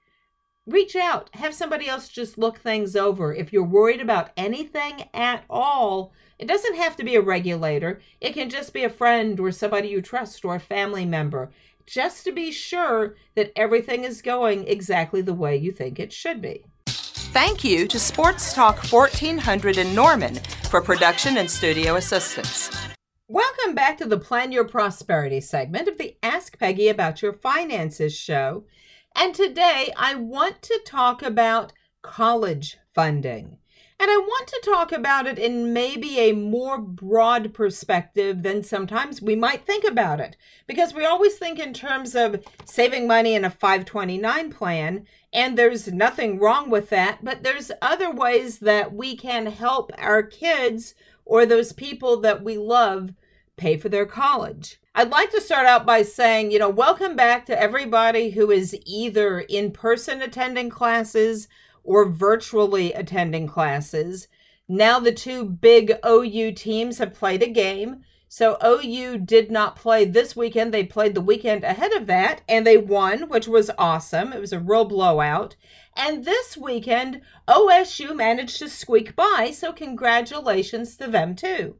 reach 0.66 0.96
out, 0.96 1.30
have 1.34 1.54
somebody 1.54 1.88
else 1.88 2.08
just 2.08 2.36
look 2.36 2.58
things 2.58 2.96
over. 2.96 3.32
If 3.32 3.52
you're 3.52 3.64
worried 3.64 4.00
about 4.00 4.30
anything 4.36 5.04
at 5.14 5.44
all, 5.48 6.12
it 6.38 6.48
doesn't 6.48 6.76
have 6.76 6.96
to 6.96 7.04
be 7.04 7.14
a 7.14 7.20
regulator, 7.20 8.00
it 8.20 8.34
can 8.34 8.50
just 8.50 8.74
be 8.74 8.84
a 8.84 8.90
friend 8.90 9.38
or 9.38 9.52
somebody 9.52 9.88
you 9.88 10.02
trust 10.02 10.44
or 10.44 10.56
a 10.56 10.60
family 10.60 11.06
member, 11.06 11.50
just 11.86 12.24
to 12.24 12.32
be 12.32 12.50
sure 12.50 13.14
that 13.36 13.52
everything 13.54 14.04
is 14.04 14.20
going 14.20 14.66
exactly 14.66 15.22
the 15.22 15.32
way 15.32 15.56
you 15.56 15.70
think 15.70 16.00
it 16.00 16.12
should 16.12 16.42
be. 16.42 16.64
Thank 16.86 17.62
you 17.62 17.86
to 17.86 17.98
Sports 17.98 18.52
Talk 18.52 18.78
1400 18.90 19.78
in 19.78 19.94
Norman 19.94 20.36
for 20.68 20.80
production 20.80 21.36
and 21.36 21.50
studio 21.50 21.94
assistance. 21.96 22.70
Welcome 23.28 23.74
back 23.74 23.98
to 23.98 24.06
the 24.06 24.18
Plan 24.18 24.52
Your 24.52 24.64
Prosperity 24.64 25.40
segment 25.40 25.88
of 25.88 25.98
the 25.98 26.16
Ask 26.22 26.58
Peggy 26.58 26.88
About 26.88 27.22
Your 27.22 27.32
Finances 27.32 28.16
show. 28.16 28.64
And 29.18 29.34
today 29.34 29.94
I 29.96 30.14
want 30.14 30.60
to 30.62 30.78
talk 30.84 31.22
about 31.22 31.72
college 32.02 32.76
funding. 32.94 33.56
And 33.98 34.10
I 34.10 34.18
want 34.18 34.46
to 34.48 34.60
talk 34.62 34.92
about 34.92 35.26
it 35.26 35.38
in 35.38 35.72
maybe 35.72 36.18
a 36.18 36.32
more 36.32 36.76
broad 36.76 37.54
perspective 37.54 38.42
than 38.42 38.62
sometimes 38.62 39.22
we 39.22 39.34
might 39.34 39.64
think 39.64 39.84
about 39.84 40.20
it. 40.20 40.36
Because 40.66 40.92
we 40.92 41.06
always 41.06 41.38
think 41.38 41.58
in 41.58 41.72
terms 41.72 42.14
of 42.14 42.44
saving 42.66 43.06
money 43.06 43.34
in 43.34 43.46
a 43.46 43.50
529 43.50 44.52
plan, 44.52 45.06
and 45.32 45.56
there's 45.56 45.90
nothing 45.90 46.38
wrong 46.38 46.68
with 46.68 46.90
that, 46.90 47.24
but 47.24 47.42
there's 47.42 47.72
other 47.80 48.10
ways 48.10 48.58
that 48.58 48.92
we 48.92 49.16
can 49.16 49.46
help 49.46 49.90
our 49.96 50.22
kids 50.22 50.94
or 51.24 51.46
those 51.46 51.72
people 51.72 52.20
that 52.20 52.44
we 52.44 52.58
love 52.58 53.14
pay 53.56 53.78
for 53.78 53.88
their 53.88 54.04
college. 54.04 54.78
I'd 54.98 55.10
like 55.10 55.30
to 55.32 55.42
start 55.42 55.66
out 55.66 55.84
by 55.84 56.00
saying, 56.00 56.50
you 56.50 56.58
know, 56.58 56.70
welcome 56.70 57.16
back 57.16 57.44
to 57.46 57.60
everybody 57.60 58.30
who 58.30 58.50
is 58.50 58.74
either 58.86 59.40
in 59.40 59.70
person 59.70 60.22
attending 60.22 60.70
classes 60.70 61.48
or 61.84 62.08
virtually 62.08 62.94
attending 62.94 63.46
classes. 63.46 64.28
Now 64.66 64.98
the 64.98 65.12
two 65.12 65.44
big 65.44 65.92
OU 66.02 66.52
teams 66.52 66.96
have 66.96 67.12
played 67.12 67.42
a 67.42 67.50
game. 67.50 68.04
So 68.30 68.56
OU 68.64 69.18
did 69.18 69.50
not 69.50 69.76
play 69.76 70.06
this 70.06 70.34
weekend. 70.34 70.72
They 70.72 70.84
played 70.84 71.14
the 71.14 71.20
weekend 71.20 71.62
ahead 71.62 71.92
of 71.92 72.06
that 72.06 72.40
and 72.48 72.66
they 72.66 72.78
won, 72.78 73.28
which 73.28 73.46
was 73.46 73.70
awesome. 73.76 74.32
It 74.32 74.40
was 74.40 74.54
a 74.54 74.60
real 74.60 74.86
blowout. 74.86 75.56
And 75.94 76.24
this 76.24 76.56
weekend, 76.56 77.20
OSU 77.46 78.16
managed 78.16 78.60
to 78.60 78.70
squeak 78.70 79.14
by. 79.14 79.50
So 79.52 79.74
congratulations 79.74 80.96
to 80.96 81.06
them 81.06 81.36
too. 81.36 81.76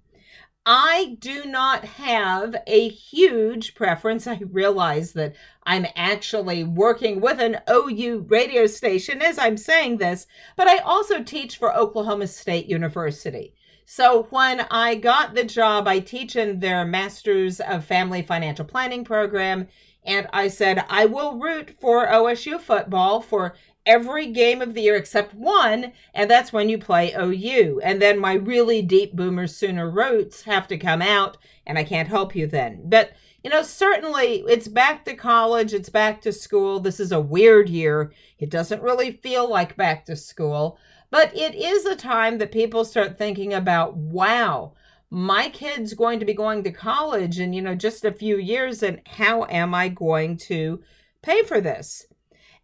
I 0.68 1.16
do 1.20 1.44
not 1.44 1.85
have 1.85 2.56
a 2.66 2.88
huge 2.88 3.76
preference. 3.76 4.26
I 4.26 4.40
realize 4.50 5.12
that 5.12 5.37
I'm 5.62 5.87
actually 5.94 6.64
working 6.64 7.20
with 7.20 7.40
an 7.40 7.58
OU 7.70 8.26
radio 8.28 8.66
station 8.66 9.23
as 9.23 9.38
I'm 9.38 9.56
saying 9.56 9.99
this, 9.99 10.26
but 10.56 10.66
I 10.66 10.78
also 10.78 11.23
teach 11.23 11.56
for 11.56 11.73
Oklahoma 11.73 12.26
State 12.26 12.66
University. 12.66 13.54
So 13.85 14.25
when 14.30 14.66
I 14.68 14.96
got 14.96 15.37
the 15.37 15.44
job, 15.44 15.87
I 15.87 16.00
teach 16.00 16.35
in 16.35 16.58
their 16.58 16.85
Masters 16.85 17.61
of 17.61 17.85
Family 17.85 18.23
Financial 18.23 18.64
Planning 18.64 19.04
program. 19.04 19.68
And 20.02 20.26
I 20.32 20.49
said, 20.49 20.85
I 20.88 21.06
will 21.06 21.38
root 21.38 21.76
for 21.80 22.08
OSU 22.08 22.61
football 22.61 23.20
for 23.20 23.54
every 23.87 24.26
game 24.26 24.61
of 24.61 24.75
the 24.75 24.83
year 24.83 24.97
except 24.97 25.33
one, 25.33 25.93
and 26.12 26.31
that's 26.31 26.52
when 26.52 26.69
you 26.69 26.76
play 26.76 27.14
OU. 27.19 27.81
And 27.83 28.02
then 28.02 28.19
my 28.19 28.35
really 28.35 28.83
deep 28.83 29.14
boomer 29.14 29.47
sooner 29.47 29.88
roots 29.88 30.43
have 30.43 30.66
to 30.69 30.76
come 30.76 31.00
out, 31.00 31.37
and 31.66 31.78
I 31.78 31.85
can't 31.85 32.09
help 32.09 32.35
you 32.35 32.47
then. 32.47 32.83
But 32.85 33.12
you 33.45 33.50
know, 33.50 33.62
certainly 33.62 34.43
it's 34.49 34.66
back 34.66 35.05
to 35.05 35.14
college, 35.14 35.73
it's 35.73 35.88
back 35.88 36.21
to 36.23 36.33
school. 36.33 36.81
This 36.81 36.99
is 36.99 37.12
a 37.12 37.21
weird 37.21 37.69
year. 37.69 38.12
It 38.40 38.50
doesn't 38.50 38.83
really 38.83 39.12
feel 39.12 39.49
like 39.49 39.76
back 39.76 40.05
to 40.07 40.16
school, 40.16 40.78
but 41.12 41.33
it 41.37 41.55
is 41.55 41.87
a 41.87 41.95
time 41.95 42.38
that 42.38 42.50
people 42.50 42.85
start 42.85 43.16
thinking 43.16 43.55
about, 43.55 43.97
wow, 43.97 44.73
my 45.11 45.49
kid's 45.50 45.95
going 45.95 46.19
to 46.19 46.26
be 46.26 46.35
going 46.35 46.64
to 46.64 46.73
college 46.73 47.38
in, 47.38 47.52
you 47.52 47.62
know, 47.62 47.76
just 47.76 48.05
a 48.05 48.11
few 48.11 48.37
years, 48.37 48.83
and 48.83 49.00
how 49.07 49.45
am 49.45 49.75
I 49.76 49.90
going 49.90 50.37
to 50.38 50.83
pay 51.23 51.45
for 51.45 51.61
this? 51.61 52.07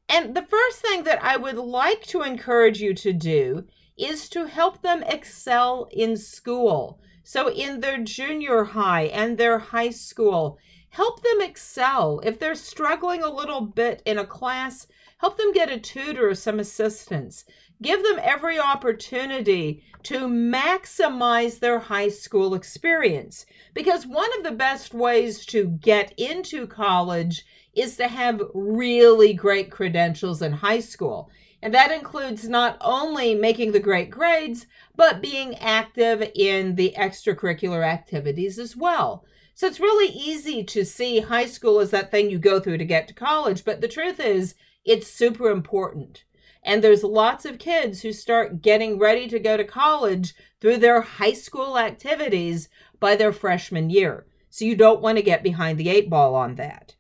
And 0.09 0.35
the 0.35 0.43
first 0.43 0.81
thing 0.81 1.05
that 1.05 1.23
I 1.23 1.37
would 1.37 1.57
like 1.57 2.03
to 2.09 2.23
encourage 2.23 2.81
you 2.81 2.95
to 2.95 3.13
do 3.13 3.67
is 3.97 4.29
to 4.31 4.47
help 4.47 4.83
them 4.83 5.03
excel 5.05 5.89
in 5.91 6.17
school. 6.17 7.01
So, 7.25 7.51
in 7.51 7.81
their 7.81 7.99
junior 7.99 8.65
high 8.65 9.05
and 9.05 9.39
their 9.39 9.59
high 9.59 9.91
school, 9.91 10.59
help 10.91 11.23
them 11.23 11.41
excel. 11.41 12.21
If 12.25 12.39
they're 12.39 12.55
struggling 12.55 13.23
a 13.23 13.33
little 13.33 13.61
bit 13.61 14.03
in 14.05 14.19
a 14.19 14.27
class, 14.27 14.87
help 15.19 15.39
them 15.39 15.53
get 15.53 15.71
a 15.71 15.79
tutor 15.79 16.29
or 16.29 16.35
some 16.35 16.59
assistance. 16.59 17.45
Give 17.81 18.03
them 18.03 18.19
every 18.23 18.59
opportunity 18.59 19.83
to 20.05 20.27
maximize 20.29 21.59
their 21.59 21.79
high 21.79 22.09
school 22.09 22.55
experience. 22.55 23.47
Because 23.73 24.07
one 24.07 24.31
of 24.37 24.45
the 24.45 24.53
best 24.53 24.93
ways 24.93 25.47
to 25.47 25.67
get 25.67 26.13
into 26.17 26.67
college 26.67 27.45
is 27.75 27.97
to 27.97 28.09
have 28.09 28.43
really 28.55 29.33
great 29.33 29.71
credentials 29.71 30.43
in 30.43 30.53
high 30.53 30.81
school. 30.81 31.31
And 31.63 31.73
that 31.75 31.93
includes 31.93 32.49
not 32.49 32.77
only 32.81 33.35
making 33.35 33.73
the 33.73 33.81
great 33.81 34.11
grades, 34.11 34.67
but 34.97 35.23
being 35.23 35.55
active 35.59 36.29
in 36.35 36.75
the 36.75 36.95
extracurricular 36.99 37.87
activities 37.87 38.59
as 38.59 38.77
well. 38.77 39.25
So 39.55 39.67
it's 39.67 39.81
really 39.81 40.13
easy 40.13 40.65
to 40.65 40.85
see 40.85 41.21
high 41.21 41.47
school 41.47 41.79
as 41.79 41.91
that 41.91 42.11
thing 42.11 42.31
you 42.31 42.39
go 42.39 42.59
through 42.59 42.79
to 42.79 42.85
get 42.85 43.07
to 43.09 43.15
college, 43.15 43.65
but 43.65 43.81
the 43.81 43.89
truth 43.89 44.19
is, 44.19 44.55
it's 44.85 45.07
super 45.07 45.51
important. 45.51 46.25
And 46.65 46.83
there's 46.83 47.05
lots 47.05 47.45
of 47.45 47.59
kids 47.59 48.03
who 48.03 48.13
start 48.13 48.63
getting 48.63 48.99
ready 48.99 49.29
to 49.29 49.39
go 49.39 49.57
to 49.57 49.65
college 49.65 50.35
through 50.61 50.79
their 50.79 51.01
high 51.01 51.33
school 51.33 51.79
activities 51.79 52.69
by 52.99 53.17
their 53.17 53.33
freshman 53.33 53.91
year. 53.91 54.27
So 54.49 54.65
you 54.65 54.77
don't 54.77 55.03
want 55.03 55.19
to 55.19 55.23
get 55.23 55.43
behind 55.43 55.79
the 55.79 55.89
eight 55.89 56.09
ball 56.09 56.35
on 56.35 56.57
that. 56.57 56.95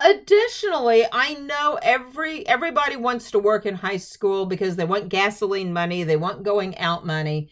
Additionally, 0.00 1.04
I 1.10 1.34
know 1.34 1.78
every 1.82 2.46
everybody 2.46 2.94
wants 2.94 3.32
to 3.32 3.38
work 3.38 3.66
in 3.66 3.74
high 3.74 3.96
school 3.96 4.46
because 4.46 4.76
they 4.76 4.84
want 4.84 5.08
gasoline 5.08 5.72
money, 5.72 6.04
they 6.04 6.16
want 6.16 6.44
going 6.44 6.78
out 6.78 7.04
money. 7.04 7.50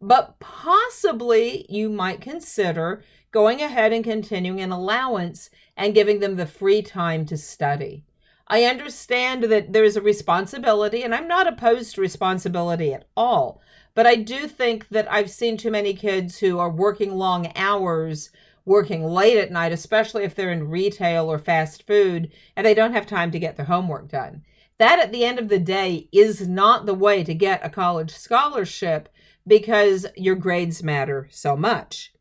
But 0.00 0.38
possibly 0.40 1.66
you 1.68 1.88
might 1.88 2.20
consider 2.20 3.02
going 3.30 3.62
ahead 3.62 3.92
and 3.92 4.02
continuing 4.02 4.60
an 4.60 4.72
allowance 4.72 5.50
and 5.76 5.94
giving 5.94 6.18
them 6.18 6.36
the 6.36 6.46
free 6.46 6.82
time 6.82 7.26
to 7.26 7.36
study. 7.36 8.04
I 8.48 8.64
understand 8.64 9.44
that 9.44 9.72
there's 9.72 9.96
a 9.96 10.02
responsibility, 10.02 11.02
and 11.02 11.14
I'm 11.14 11.28
not 11.28 11.46
opposed 11.46 11.94
to 11.94 12.00
responsibility 12.00 12.92
at 12.92 13.06
all. 13.16 13.62
But 13.94 14.06
I 14.06 14.16
do 14.16 14.48
think 14.48 14.88
that 14.88 15.10
I've 15.10 15.30
seen 15.30 15.56
too 15.56 15.70
many 15.70 15.94
kids 15.94 16.38
who 16.38 16.58
are 16.58 16.70
working 16.70 17.16
long 17.16 17.52
hours 17.56 18.30
working 18.64 19.04
late 19.04 19.36
at 19.36 19.52
night, 19.52 19.72
especially 19.72 20.24
if 20.24 20.34
they're 20.34 20.52
in 20.52 20.68
retail 20.68 21.30
or 21.30 21.38
fast 21.38 21.86
food 21.86 22.30
and 22.56 22.66
they 22.66 22.74
don't 22.74 22.92
have 22.92 23.06
time 23.06 23.30
to 23.30 23.38
get 23.38 23.56
their 23.56 23.66
homework 23.66 24.08
done. 24.08 24.42
That, 24.78 24.98
at 24.98 25.12
the 25.12 25.24
end 25.24 25.38
of 25.38 25.48
the 25.48 25.58
day, 25.58 26.08
is 26.12 26.48
not 26.48 26.86
the 26.86 26.94
way 26.94 27.22
to 27.24 27.34
get 27.34 27.64
a 27.64 27.70
college 27.70 28.12
scholarship 28.12 29.08
because 29.46 30.06
your 30.16 30.34
grades 30.34 30.82
matter 30.82 31.28
so 31.30 31.56
much. 31.56 32.12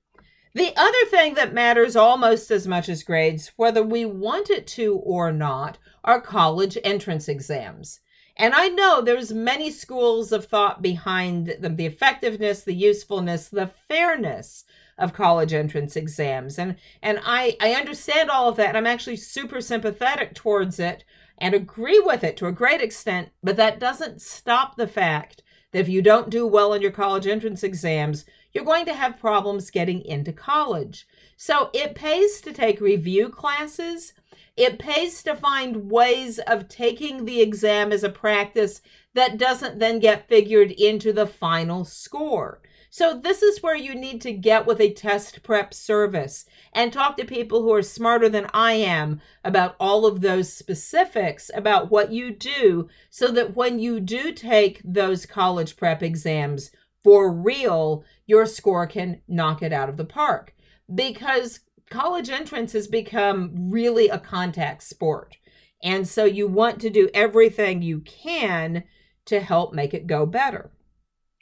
The 0.53 0.73
other 0.77 1.05
thing 1.09 1.33
that 1.33 1.53
matters 1.53 1.95
almost 1.95 2.51
as 2.51 2.67
much 2.67 2.87
as 2.87 3.01
grades, 3.01 3.51
whether 3.55 3.81
we 3.81 4.05
want 4.05 4.51
it 4.51 4.67
to 4.67 4.97
or 4.97 5.31
not, 5.31 5.79
are 6.03 6.21
college 6.21 6.77
entrance 6.83 7.27
exams. 7.27 8.01
And 8.37 8.53
I 8.53 8.67
know 8.67 9.01
there's 9.01 9.31
many 9.31 9.71
schools 9.71 10.31
of 10.31 10.45
thought 10.45 10.81
behind 10.81 11.55
them, 11.59 11.75
the 11.75 11.85
effectiveness, 11.85 12.63
the 12.63 12.73
usefulness, 12.73 13.49
the 13.49 13.71
fairness 13.87 14.63
of 14.97 15.13
college 15.13 15.53
entrance 15.53 15.95
exams. 15.95 16.59
And 16.59 16.75
and 17.01 17.19
I, 17.23 17.57
I 17.61 17.73
understand 17.73 18.29
all 18.29 18.49
of 18.49 18.55
that. 18.57 18.69
And 18.69 18.77
I'm 18.77 18.87
actually 18.87 19.17
super 19.17 19.61
sympathetic 19.61 20.35
towards 20.35 20.79
it 20.79 21.03
and 21.37 21.53
agree 21.53 21.99
with 21.99 22.23
it 22.23 22.37
to 22.37 22.47
a 22.47 22.51
great 22.51 22.81
extent, 22.81 23.29
but 23.41 23.57
that 23.57 23.79
doesn't 23.79 24.21
stop 24.21 24.75
the 24.75 24.87
fact 24.87 25.41
that 25.71 25.79
if 25.79 25.89
you 25.89 26.01
don't 26.01 26.29
do 26.29 26.45
well 26.45 26.73
in 26.73 26.81
your 26.81 26.91
college 26.91 27.27
entrance 27.27 27.63
exams, 27.63 28.25
you're 28.53 28.63
going 28.63 28.85
to 28.85 28.93
have 28.93 29.19
problems 29.19 29.71
getting 29.71 30.05
into 30.05 30.31
college. 30.31 31.07
So 31.35 31.69
it 31.73 31.95
pays 31.95 32.39
to 32.41 32.53
take 32.53 32.79
review 32.79 33.29
classes. 33.29 34.13
It 34.55 34.77
pays 34.77 35.23
to 35.23 35.35
find 35.35 35.89
ways 35.89 36.37
of 36.39 36.67
taking 36.67 37.25
the 37.25 37.41
exam 37.41 37.91
as 37.91 38.03
a 38.03 38.09
practice 38.09 38.81
that 39.15 39.37
doesn't 39.37 39.79
then 39.79 39.99
get 39.99 40.27
figured 40.27 40.71
into 40.71 41.11
the 41.11 41.25
final 41.25 41.83
score. 41.83 42.61
So, 42.95 43.19
this 43.19 43.41
is 43.41 43.63
where 43.63 43.75
you 43.75 43.95
need 43.95 44.21
to 44.21 44.31
get 44.31 44.67
with 44.67 44.79
a 44.79 44.93
test 44.93 45.41
prep 45.41 45.73
service 45.73 46.45
and 46.73 46.93
talk 46.93 47.17
to 47.17 47.25
people 47.25 47.63
who 47.63 47.73
are 47.73 47.81
smarter 47.81 48.29
than 48.29 48.45
I 48.53 48.73
am 48.73 49.19
about 49.43 49.75
all 49.79 50.05
of 50.05 50.21
those 50.21 50.53
specifics 50.53 51.49
about 51.55 51.89
what 51.89 52.11
you 52.11 52.29
do 52.29 52.87
so 53.09 53.31
that 53.31 53.55
when 53.55 53.79
you 53.79 53.99
do 53.99 54.31
take 54.31 54.79
those 54.83 55.25
college 55.25 55.75
prep 55.75 56.03
exams 56.03 56.69
for 57.03 57.33
real, 57.33 58.03
your 58.27 58.45
score 58.45 58.85
can 58.85 59.21
knock 59.27 59.63
it 59.63 59.73
out 59.73 59.89
of 59.89 59.97
the 59.97 60.05
park. 60.05 60.53
Because 60.93 61.61
college 61.89 62.29
entrance 62.29 62.73
has 62.73 62.85
become 62.85 63.71
really 63.71 64.07
a 64.09 64.19
contact 64.19 64.83
sport. 64.83 65.35
And 65.81 66.07
so 66.07 66.25
you 66.25 66.47
want 66.47 66.79
to 66.81 66.91
do 66.91 67.09
everything 67.15 67.81
you 67.81 68.01
can 68.01 68.83
to 69.25 69.39
help 69.39 69.73
make 69.73 69.95
it 69.95 70.05
go 70.05 70.27
better 70.27 70.69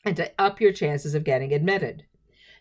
and 0.04 0.16
to 0.18 0.32
up 0.40 0.60
your 0.60 0.74
chances 0.74 1.16
of 1.16 1.24
getting 1.24 1.54
admitted. 1.54 2.06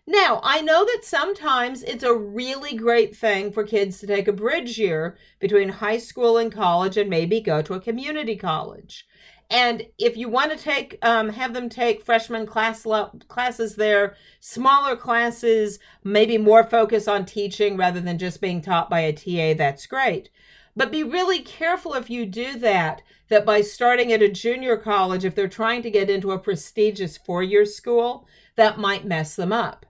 Now, 0.06 0.40
I 0.42 0.60
know 0.60 0.84
that 0.84 1.04
sometimes 1.04 1.82
it's 1.82 2.02
a 2.02 2.14
really 2.14 2.76
great 2.76 3.14
thing 3.16 3.52
for 3.52 3.64
kids 3.64 4.00
to 4.00 4.06
take 4.06 4.26
a 4.26 4.32
bridge 4.32 4.78
year 4.78 5.16
between 5.38 5.68
high 5.68 5.98
school 5.98 6.36
and 6.38 6.50
college 6.50 6.96
and 6.96 7.08
maybe 7.08 7.40
go 7.40 7.62
to 7.62 7.74
a 7.74 7.80
community 7.80 8.34
college. 8.34 9.06
And 9.50 9.86
if 9.98 10.16
you 10.16 10.28
want 10.28 10.52
to 10.52 10.56
take, 10.56 10.96
um, 11.02 11.28
have 11.30 11.54
them 11.54 11.68
take 11.68 12.04
freshman 12.04 12.46
class 12.46 12.86
classes 13.28 13.74
there, 13.74 14.16
smaller 14.38 14.96
classes, 14.96 15.80
maybe 16.04 16.38
more 16.38 16.62
focus 16.62 17.08
on 17.08 17.24
teaching 17.24 17.76
rather 17.76 18.00
than 18.00 18.16
just 18.16 18.40
being 18.40 18.62
taught 18.62 18.88
by 18.88 19.00
a 19.00 19.12
TA, 19.12 19.58
that's 19.58 19.86
great. 19.86 20.30
But 20.76 20.92
be 20.92 21.02
really 21.02 21.40
careful 21.40 21.94
if 21.94 22.08
you 22.08 22.26
do 22.26 22.58
that, 22.58 23.02
that 23.28 23.44
by 23.44 23.60
starting 23.60 24.12
at 24.12 24.22
a 24.22 24.28
junior 24.28 24.76
college, 24.76 25.24
if 25.24 25.34
they're 25.34 25.48
trying 25.48 25.82
to 25.82 25.90
get 25.90 26.10
into 26.10 26.32
a 26.32 26.38
prestigious 26.38 27.16
four 27.16 27.42
year 27.42 27.64
school, 27.64 28.26
that 28.56 28.78
might 28.78 29.04
mess 29.04 29.36
them 29.36 29.52
up 29.52 29.86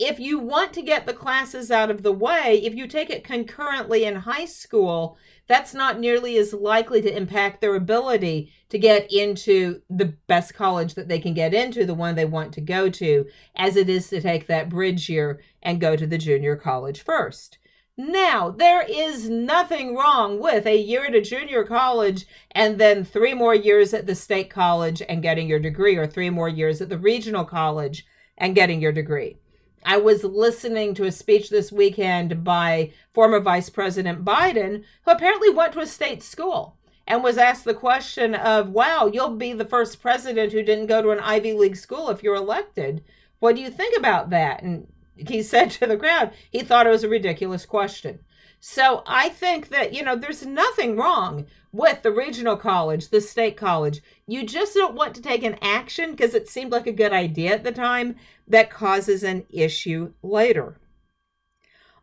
if 0.00 0.18
you 0.18 0.38
want 0.38 0.72
to 0.72 0.80
get 0.80 1.04
the 1.04 1.12
classes 1.12 1.70
out 1.70 1.90
of 1.90 2.02
the 2.02 2.12
way, 2.12 2.58
if 2.64 2.74
you 2.74 2.86
take 2.86 3.10
it 3.10 3.22
concurrently 3.22 4.04
in 4.04 4.16
high 4.16 4.46
school, 4.46 5.18
that's 5.46 5.74
not 5.74 6.00
nearly 6.00 6.38
as 6.38 6.54
likely 6.54 7.02
to 7.02 7.14
impact 7.14 7.60
their 7.60 7.74
ability 7.74 8.50
to 8.70 8.78
get 8.78 9.12
into 9.12 9.82
the 9.90 10.06
best 10.26 10.54
college 10.54 10.94
that 10.94 11.08
they 11.08 11.18
can 11.18 11.34
get 11.34 11.52
into, 11.52 11.84
the 11.84 11.92
one 11.92 12.14
they 12.14 12.24
want 12.24 12.54
to 12.54 12.62
go 12.62 12.88
to, 12.88 13.26
as 13.56 13.76
it 13.76 13.90
is 13.90 14.08
to 14.08 14.22
take 14.22 14.46
that 14.46 14.70
bridge 14.70 15.10
year 15.10 15.42
and 15.62 15.82
go 15.82 15.94
to 15.94 16.06
the 16.06 16.16
junior 16.16 16.56
college 16.56 17.02
first. 17.02 17.58
Now, 17.96 18.50
there 18.50 18.82
is 18.82 19.28
nothing 19.28 19.94
wrong 19.94 20.40
with 20.40 20.66
a 20.66 20.78
year 20.78 21.04
at 21.04 21.14
a 21.14 21.20
junior 21.20 21.64
college 21.64 22.26
and 22.52 22.78
then 22.78 23.04
three 23.04 23.34
more 23.34 23.54
years 23.54 23.92
at 23.92 24.06
the 24.06 24.14
state 24.14 24.48
college 24.48 25.02
and 25.06 25.22
getting 25.22 25.48
your 25.48 25.58
degree, 25.58 25.96
or 25.96 26.06
three 26.06 26.30
more 26.30 26.48
years 26.48 26.80
at 26.80 26.88
the 26.88 26.98
regional 26.98 27.44
college 27.44 28.06
and 28.38 28.54
getting 28.54 28.80
your 28.80 28.92
degree. 28.92 29.36
I 29.84 29.96
was 29.98 30.24
listening 30.24 30.94
to 30.94 31.04
a 31.04 31.12
speech 31.12 31.50
this 31.50 31.72
weekend 31.72 32.44
by 32.44 32.92
former 33.12 33.40
Vice 33.40 33.70
President 33.70 34.24
Biden, 34.24 34.84
who 35.04 35.10
apparently 35.10 35.50
went 35.50 35.72
to 35.74 35.80
a 35.80 35.86
state 35.86 36.22
school 36.22 36.76
and 37.06 37.22
was 37.22 37.38
asked 37.38 37.64
the 37.64 37.74
question 37.74 38.34
of, 38.34 38.70
wow, 38.70 39.10
you'll 39.12 39.36
be 39.36 39.52
the 39.52 39.64
first 39.64 40.00
president 40.00 40.52
who 40.52 40.62
didn't 40.62 40.86
go 40.86 41.02
to 41.02 41.10
an 41.10 41.20
Ivy 41.20 41.54
League 41.54 41.76
school 41.76 42.08
if 42.08 42.22
you're 42.22 42.34
elected. 42.34 43.02
What 43.40 43.56
do 43.56 43.62
you 43.62 43.70
think 43.70 43.98
about 43.98 44.30
that? 44.30 44.62
And 44.62 44.86
he 45.14 45.42
said 45.42 45.70
to 45.72 45.86
the 45.86 45.96
crowd, 45.96 46.32
he 46.50 46.60
thought 46.60 46.86
it 46.86 46.90
was 46.90 47.04
a 47.04 47.08
ridiculous 47.08 47.66
question. 47.66 48.20
So 48.60 49.02
I 49.06 49.30
think 49.30 49.68
that, 49.68 49.94
you 49.94 50.02
know, 50.02 50.16
there's 50.16 50.44
nothing 50.44 50.96
wrong 50.96 51.46
with 51.72 52.02
the 52.02 52.10
regional 52.10 52.56
college, 52.56 53.08
the 53.08 53.20
state 53.20 53.56
college. 53.56 54.02
You 54.26 54.44
just 54.44 54.74
don't 54.74 54.94
want 54.94 55.14
to 55.14 55.22
take 55.22 55.42
an 55.42 55.56
action 55.62 56.10
because 56.10 56.34
it 56.34 56.48
seemed 56.48 56.72
like 56.72 56.86
a 56.86 56.92
good 56.92 57.12
idea 57.12 57.54
at 57.54 57.64
the 57.64 57.72
time 57.72 58.16
that 58.46 58.70
causes 58.70 59.22
an 59.22 59.46
issue 59.48 60.12
later. 60.22 60.78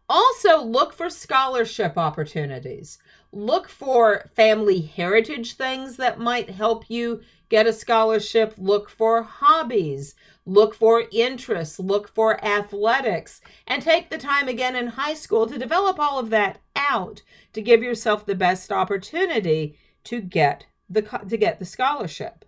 Also, 0.10 0.64
look 0.64 0.94
for 0.94 1.10
scholarship 1.10 1.98
opportunities. 1.98 2.98
Look 3.34 3.68
for 3.68 4.30
family 4.36 4.82
heritage 4.82 5.54
things 5.54 5.98
that 5.98 6.20
might 6.20 6.50
help 6.50 6.90
you 6.90 7.22
get 7.50 7.68
a 7.68 7.74
scholarship. 7.74 8.54
Look 8.58 8.90
for 8.90 9.22
hobbies. 9.22 10.16
Look 10.48 10.74
for 10.74 11.04
interests. 11.12 11.78
Look 11.78 12.08
for 12.08 12.44
athletics. 12.44 13.42
And 13.68 13.84
take 13.84 14.10
the 14.10 14.18
time 14.18 14.48
again 14.48 14.78
in 14.78 14.88
high 14.88 15.14
school 15.14 15.46
to 15.46 15.60
develop 15.60 16.00
all 16.00 16.18
of 16.18 16.30
that 16.30 16.60
out 16.76 17.22
to 17.52 17.62
give 17.62 17.84
yourself 17.84 18.26
the 18.26 18.34
best 18.34 18.72
opportunity 18.72 19.78
to 20.06 20.22
get 20.22 20.66
the, 20.90 21.02
to 21.02 21.36
get 21.36 21.60
the 21.60 21.66
scholarship. 21.66 22.46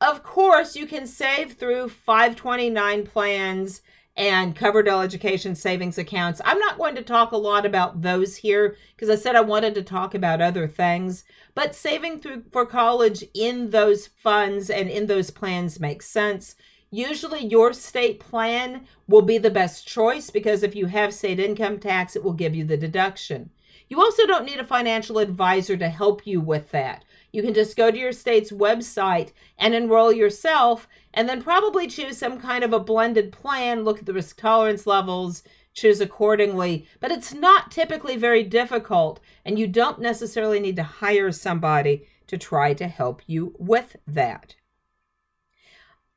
Of 0.00 0.22
course, 0.22 0.76
you 0.76 0.86
can 0.86 1.06
save 1.06 1.52
through 1.52 1.90
529 1.90 3.06
plans 3.06 3.82
and 4.16 4.56
Coverdell 4.56 5.04
Education 5.04 5.54
Savings 5.54 5.98
Accounts. 5.98 6.40
I'm 6.44 6.58
not 6.58 6.78
going 6.78 6.94
to 6.94 7.02
talk 7.02 7.32
a 7.32 7.36
lot 7.36 7.66
about 7.66 8.00
those 8.02 8.36
here 8.36 8.76
because 8.96 9.10
I 9.10 9.20
said 9.20 9.36
I 9.36 9.40
wanted 9.40 9.74
to 9.74 9.82
talk 9.82 10.14
about 10.14 10.40
other 10.40 10.68
things, 10.68 11.24
but 11.54 11.74
saving 11.74 12.20
through 12.20 12.44
for 12.52 12.64
college 12.64 13.24
in 13.34 13.70
those 13.70 14.06
funds 14.06 14.70
and 14.70 14.88
in 14.88 15.06
those 15.06 15.30
plans 15.30 15.80
makes 15.80 16.06
sense. 16.08 16.54
Usually, 16.96 17.44
your 17.44 17.72
state 17.72 18.20
plan 18.20 18.86
will 19.08 19.22
be 19.22 19.36
the 19.36 19.50
best 19.50 19.84
choice 19.84 20.30
because 20.30 20.62
if 20.62 20.76
you 20.76 20.86
have 20.86 21.12
state 21.12 21.40
income 21.40 21.80
tax, 21.80 22.14
it 22.14 22.22
will 22.22 22.34
give 22.34 22.54
you 22.54 22.64
the 22.64 22.76
deduction. 22.76 23.50
You 23.88 23.98
also 23.98 24.28
don't 24.28 24.44
need 24.44 24.60
a 24.60 24.64
financial 24.64 25.18
advisor 25.18 25.76
to 25.76 25.88
help 25.88 26.24
you 26.24 26.40
with 26.40 26.70
that. 26.70 27.04
You 27.32 27.42
can 27.42 27.52
just 27.52 27.76
go 27.76 27.90
to 27.90 27.98
your 27.98 28.12
state's 28.12 28.52
website 28.52 29.32
and 29.58 29.74
enroll 29.74 30.12
yourself, 30.12 30.86
and 31.12 31.28
then 31.28 31.42
probably 31.42 31.88
choose 31.88 32.16
some 32.16 32.38
kind 32.38 32.62
of 32.62 32.72
a 32.72 32.78
blended 32.78 33.32
plan, 33.32 33.82
look 33.82 33.98
at 33.98 34.06
the 34.06 34.14
risk 34.14 34.38
tolerance 34.38 34.86
levels, 34.86 35.42
choose 35.72 36.00
accordingly. 36.00 36.86
But 37.00 37.10
it's 37.10 37.34
not 37.34 37.72
typically 37.72 38.16
very 38.16 38.44
difficult, 38.44 39.18
and 39.44 39.58
you 39.58 39.66
don't 39.66 39.98
necessarily 39.98 40.60
need 40.60 40.76
to 40.76 40.84
hire 40.84 41.32
somebody 41.32 42.06
to 42.28 42.38
try 42.38 42.72
to 42.74 42.86
help 42.86 43.20
you 43.26 43.52
with 43.58 43.96
that. 44.06 44.54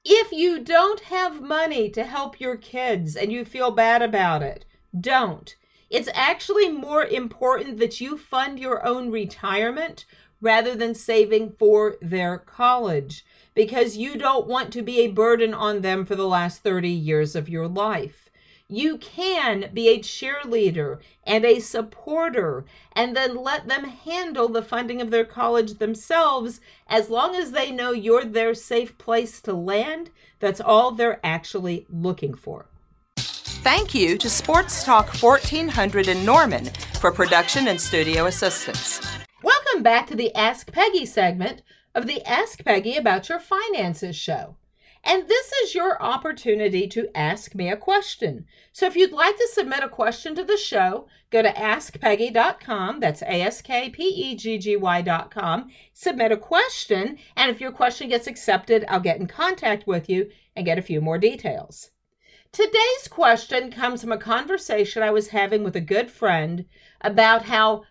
If 0.10 0.32
you 0.32 0.60
don't 0.64 1.02
have 1.02 1.42
money 1.42 1.90
to 1.90 2.06
help 2.06 2.40
your 2.40 2.56
kids 2.56 3.18
and 3.18 3.30
you 3.30 3.44
feel 3.44 3.72
bad 3.72 4.02
about 4.02 4.42
it, 4.42 4.64
don't. 4.98 5.54
It's 5.90 6.08
actually 6.14 6.70
more 6.70 7.04
important 7.04 7.80
that 7.80 8.00
you 8.00 8.18
fund 8.18 8.58
your 8.58 8.86
own 8.88 9.12
retirement 9.12 10.06
rather 10.40 10.76
than 10.76 10.96
saving 10.96 11.58
for 11.60 11.98
their 12.02 12.38
college 12.38 13.26
because 13.54 13.98
you 13.98 14.18
don't 14.18 14.48
want 14.48 14.72
to 14.72 14.82
be 14.82 15.02
a 15.02 15.12
burden 15.12 15.54
on 15.54 15.82
them 15.82 16.06
for 16.06 16.16
the 16.16 16.26
last 16.26 16.64
30 16.64 16.88
years 16.88 17.36
of 17.36 17.50
your 17.50 17.68
life. 17.68 18.27
You 18.70 18.98
can 18.98 19.70
be 19.74 19.88
a 19.88 20.00
cheerleader 20.00 21.00
and 21.24 21.46
a 21.46 21.62
supporter 21.62 22.66
and 22.92 23.16
then 23.16 23.38
let 23.38 23.70
them 23.70 23.86
handle 23.86 24.50
the 24.50 24.62
funding 24.62 25.00
of 25.00 25.10
their 25.10 25.24
college 25.24 25.76
themselves 25.76 26.60
as 26.86 27.10
long 27.10 27.34
as 27.34 27.52
they 27.52 27.72
know 27.72 27.92
you're 27.92 28.26
their 28.26 28.54
safe 28.54 28.98
place 28.98 29.40
to 29.44 29.54
land. 29.54 30.10
That's 30.40 30.60
all 30.60 30.92
they're 30.92 31.22
actually 31.26 31.88
looking 31.90 32.34
for. 32.34 32.66
Thank 33.16 33.96
you 33.96 34.18
to 34.18 34.30
Sports 34.30 34.84
Talk 34.84 35.14
1400 35.14 36.10
in 36.10 36.26
Norman 36.26 36.66
for 37.00 37.14
production 37.14 37.70
and 37.70 37.80
studio 37.80 38.26
assistance. 38.26 39.00
Welcome 39.44 39.82
back 39.82 40.08
to 40.08 40.16
the 40.16 40.36
Ask 40.36 40.74
Peggy 40.74 41.06
segment 41.06 41.62
of 41.96 42.06
the 42.06 42.22
Ask 42.30 42.66
Peggy 42.66 42.98
About 42.98 43.30
Your 43.30 43.40
Finances 43.40 44.18
show. 44.18 44.57
And 45.08 45.30
this 45.30 45.54
is 45.64 45.74
your 45.74 46.04
opportunity 46.04 46.86
to 46.90 47.08
ask 47.16 47.56
me 47.56 47.70
a 47.70 47.78
question. 47.78 48.46
So 48.74 48.88
if 48.88 48.98
you'd 48.98 49.14
like 49.14 49.38
to 49.38 49.50
submit 49.54 49.82
a 49.82 49.88
question 49.88 50.36
to 50.36 50.44
the 50.44 50.58
show, 50.58 51.08
go 51.30 51.42
to 51.42 51.50
askpeggy.com. 51.50 53.00
That's 53.00 53.22
A 53.22 53.42
S 53.42 53.62
K 53.62 53.90
P 53.90 54.04
E 54.04 54.36
G 54.36 54.58
G 54.58 54.76
Y.com. 54.76 55.72
Submit 55.94 56.34
a 56.34 56.38
question. 56.38 57.18
And 57.38 57.50
if 57.50 57.62
your 57.62 57.72
question 57.72 58.10
gets 58.10 58.28
accepted, 58.28 58.84
I'll 58.90 59.00
get 59.00 59.18
in 59.18 59.28
contact 59.28 59.88
with 59.88 60.10
you 60.10 60.30
and 60.58 60.66
get 60.66 60.78
a 60.78 60.82
few 60.82 61.00
more 61.00 61.18
details. 61.18 61.92
Today's 62.52 63.08
question 63.10 63.72
comes 63.72 64.02
from 64.02 64.12
a 64.12 64.18
conversation 64.18 65.04
I 65.04 65.12
was 65.12 65.30
having 65.30 65.64
with 65.64 65.78
a 65.78 65.82
good 65.82 66.12
friend 66.12 66.66
about 67.00 67.44
how 67.44 67.84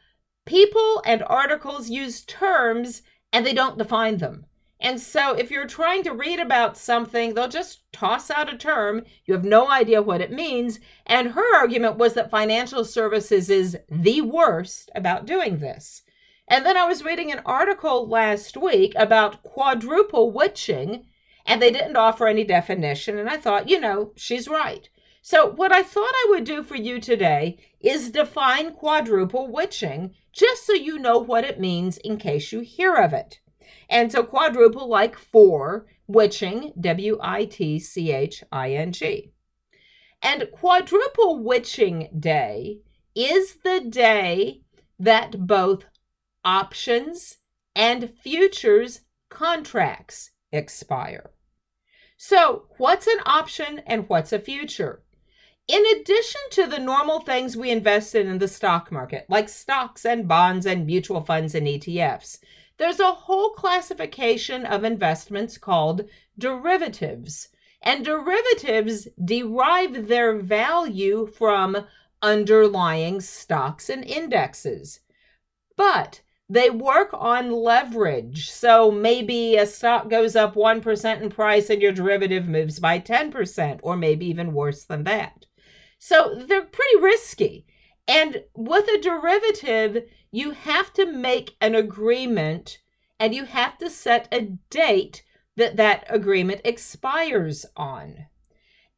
people 0.44 1.02
and 1.06 1.22
articles 1.22 1.88
use 1.88 2.26
terms 2.26 3.00
and 3.32 3.46
they 3.46 3.54
don't 3.54 3.78
define 3.78 4.18
them. 4.18 4.44
And 4.86 5.00
so, 5.00 5.34
if 5.34 5.50
you're 5.50 5.66
trying 5.66 6.04
to 6.04 6.12
read 6.12 6.38
about 6.38 6.78
something, 6.78 7.34
they'll 7.34 7.48
just 7.48 7.90
toss 7.92 8.30
out 8.30 8.54
a 8.54 8.56
term. 8.56 9.02
You 9.24 9.34
have 9.34 9.42
no 9.42 9.68
idea 9.68 10.00
what 10.00 10.20
it 10.20 10.30
means. 10.30 10.78
And 11.04 11.32
her 11.32 11.56
argument 11.56 11.96
was 11.96 12.14
that 12.14 12.30
financial 12.30 12.84
services 12.84 13.50
is 13.50 13.76
the 13.90 14.20
worst 14.20 14.92
about 14.94 15.26
doing 15.26 15.58
this. 15.58 16.02
And 16.46 16.64
then 16.64 16.76
I 16.76 16.86
was 16.86 17.02
reading 17.02 17.32
an 17.32 17.40
article 17.44 18.06
last 18.06 18.56
week 18.56 18.92
about 18.94 19.42
quadruple 19.42 20.30
witching, 20.30 21.06
and 21.44 21.60
they 21.60 21.72
didn't 21.72 21.96
offer 21.96 22.28
any 22.28 22.44
definition. 22.44 23.18
And 23.18 23.28
I 23.28 23.38
thought, 23.38 23.68
you 23.68 23.80
know, 23.80 24.12
she's 24.14 24.46
right. 24.46 24.88
So, 25.20 25.50
what 25.50 25.72
I 25.72 25.82
thought 25.82 26.14
I 26.14 26.26
would 26.30 26.44
do 26.44 26.62
for 26.62 26.76
you 26.76 27.00
today 27.00 27.58
is 27.80 28.12
define 28.12 28.72
quadruple 28.72 29.48
witching 29.50 30.14
just 30.32 30.64
so 30.64 30.74
you 30.74 30.96
know 30.96 31.18
what 31.18 31.42
it 31.42 31.58
means 31.58 31.98
in 31.98 32.18
case 32.18 32.52
you 32.52 32.60
hear 32.60 32.94
of 32.94 33.12
it. 33.12 33.40
And 33.88 34.10
so 34.10 34.22
quadruple, 34.22 34.88
like 34.88 35.16
four, 35.16 35.86
witching, 36.06 36.72
W 36.80 37.18
I 37.20 37.44
T 37.44 37.78
C 37.78 38.12
H 38.12 38.42
I 38.50 38.72
N 38.72 38.92
G. 38.92 39.32
And 40.22 40.48
quadruple 40.52 41.42
witching 41.42 42.08
day 42.18 42.78
is 43.14 43.56
the 43.64 43.80
day 43.80 44.62
that 44.98 45.46
both 45.46 45.84
options 46.44 47.38
and 47.74 48.12
futures 48.22 49.02
contracts 49.28 50.30
expire. 50.52 51.30
So, 52.16 52.66
what's 52.78 53.06
an 53.06 53.18
option 53.26 53.82
and 53.86 54.08
what's 54.08 54.32
a 54.32 54.38
future? 54.38 55.02
in 55.68 55.84
addition 55.96 56.40
to 56.50 56.66
the 56.66 56.78
normal 56.78 57.20
things 57.20 57.56
we 57.56 57.70
invest 57.70 58.14
in 58.14 58.28
in 58.28 58.38
the 58.38 58.48
stock 58.48 58.92
market, 58.92 59.26
like 59.28 59.48
stocks 59.48 60.04
and 60.04 60.28
bonds 60.28 60.64
and 60.64 60.86
mutual 60.86 61.22
funds 61.22 61.54
and 61.54 61.66
ETFs, 61.66 62.38
there's 62.78 63.00
a 63.00 63.12
whole 63.12 63.50
classification 63.50 64.66
of 64.66 64.84
investments 64.84 65.58
called 65.58 66.04
derivatives. 66.38 67.48
And 67.82 68.04
derivatives 68.04 69.08
derive 69.22 70.08
their 70.08 70.36
value 70.36 71.26
from 71.26 71.86
underlying 72.22 73.20
stocks 73.20 73.88
and 73.88 74.04
indexes. 74.04 75.00
But 75.76 76.22
they 76.48 76.70
work 76.70 77.10
on 77.12 77.50
leverage. 77.50 78.50
So 78.50 78.90
maybe 78.90 79.56
a 79.56 79.66
stock 79.66 80.08
goes 80.08 80.36
up 80.36 80.54
1% 80.54 81.22
in 81.22 81.30
price 81.30 81.70
and 81.70 81.82
your 81.82 81.92
derivative 81.92 82.46
moves 82.46 82.78
by 82.78 83.00
10%, 83.00 83.80
or 83.82 83.96
maybe 83.96 84.26
even 84.26 84.52
worse 84.52 84.84
than 84.84 85.04
that. 85.04 85.46
So 85.98 86.42
they're 86.46 86.62
pretty 86.62 86.96
risky. 87.00 87.66
And 88.08 88.44
with 88.54 88.86
a 88.88 89.00
derivative, 89.00 90.04
you 90.36 90.50
have 90.50 90.92
to 90.92 91.06
make 91.06 91.56
an 91.62 91.74
agreement 91.74 92.76
and 93.18 93.34
you 93.34 93.46
have 93.46 93.78
to 93.78 93.88
set 93.88 94.28
a 94.30 94.42
date 94.68 95.24
that 95.56 95.76
that 95.76 96.04
agreement 96.10 96.60
expires 96.62 97.64
on. 97.74 98.26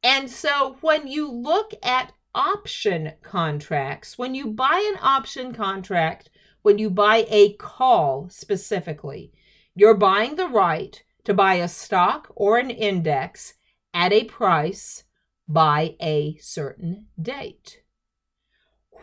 And 0.03 0.29
so 0.29 0.79
when 0.81 1.07
you 1.07 1.31
look 1.31 1.75
at 1.81 2.13
option 2.35 3.13
contracts, 3.23 4.19
when 4.19 4.35
you 4.35 4.49
buy 4.49 4.85
an 4.93 4.99
option 5.01 5.55
contract, 5.55 6.29
when 6.63 6.77
you 6.77 6.91
buy 6.91 7.25
a 7.29 7.53
call 7.53 8.29
specifically, 8.31 9.33
you're 9.77 9.95
buying 9.95 10.35
the 10.35 10.49
right 10.49 11.01
to 11.23 11.33
buy 11.35 11.55
a 11.55 11.69
stock 11.69 12.33
or 12.35 12.59
an 12.59 12.71
index 12.71 13.55
at 13.95 14.13
a 14.13 14.25
price 14.25 15.05
by 15.47 15.95
a 16.01 16.37
certain 16.41 17.07
date. 17.23 17.83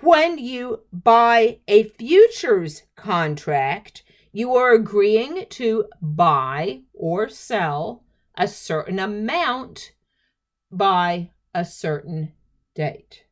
When 0.01 0.37
you 0.37 0.81
buy 0.91 1.59
a 1.67 1.83
futures 1.83 2.83
contract, 2.95 4.03
you 4.31 4.53
are 4.55 4.73
agreeing 4.73 5.45
to 5.51 5.85
buy 6.01 6.81
or 6.93 7.29
sell 7.29 8.03
a 8.37 8.47
certain 8.47 8.99
amount 8.99 9.93
by 10.71 11.31
a 11.53 11.63
certain 11.63 12.33
date. 12.75 13.23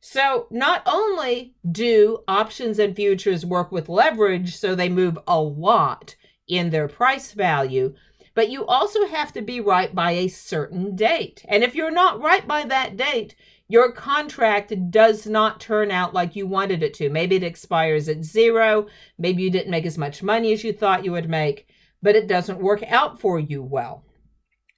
So, 0.00 0.48
not 0.50 0.82
only 0.84 1.54
do 1.70 2.24
options 2.26 2.80
and 2.80 2.96
futures 2.96 3.46
work 3.46 3.70
with 3.70 3.88
leverage 3.88 4.56
so 4.56 4.74
they 4.74 4.88
move 4.88 5.16
a 5.28 5.40
lot 5.40 6.16
in 6.48 6.70
their 6.70 6.88
price 6.88 7.30
value, 7.30 7.94
but 8.34 8.50
you 8.50 8.66
also 8.66 9.06
have 9.06 9.32
to 9.34 9.42
be 9.42 9.60
right 9.60 9.94
by 9.94 10.12
a 10.12 10.28
certain 10.28 10.96
date. 10.96 11.44
And 11.48 11.62
if 11.62 11.74
you're 11.74 11.92
not 11.92 12.20
right 12.20 12.46
by 12.46 12.64
that 12.64 12.96
date, 12.96 13.36
your 13.68 13.92
contract 13.92 14.72
does 14.90 15.26
not 15.26 15.60
turn 15.60 15.90
out 15.90 16.12
like 16.12 16.36
you 16.36 16.46
wanted 16.46 16.82
it 16.82 16.94
to. 16.94 17.08
Maybe 17.08 17.36
it 17.36 17.42
expires 17.42 18.08
at 18.08 18.24
zero. 18.24 18.86
Maybe 19.18 19.42
you 19.42 19.50
didn't 19.50 19.70
make 19.70 19.86
as 19.86 19.96
much 19.96 20.22
money 20.22 20.52
as 20.52 20.64
you 20.64 20.72
thought 20.72 21.04
you 21.04 21.12
would 21.12 21.30
make, 21.30 21.66
but 22.02 22.16
it 22.16 22.26
doesn't 22.26 22.60
work 22.60 22.82
out 22.84 23.20
for 23.20 23.38
you 23.38 23.62
well. 23.62 24.04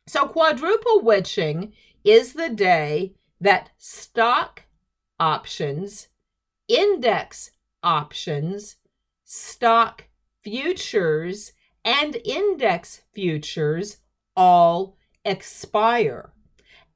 So, 0.06 0.28
quadruple 0.28 1.00
witching 1.00 1.72
is 2.04 2.34
the 2.34 2.50
day 2.50 3.14
that 3.40 3.70
stock 3.78 4.62
options, 5.18 6.08
index 6.68 7.50
options, 7.82 8.76
stock 9.24 10.04
futures, 10.42 11.52
and 11.84 12.16
index 12.24 13.00
futures 13.14 13.98
all 14.36 14.96
expire. 15.24 16.33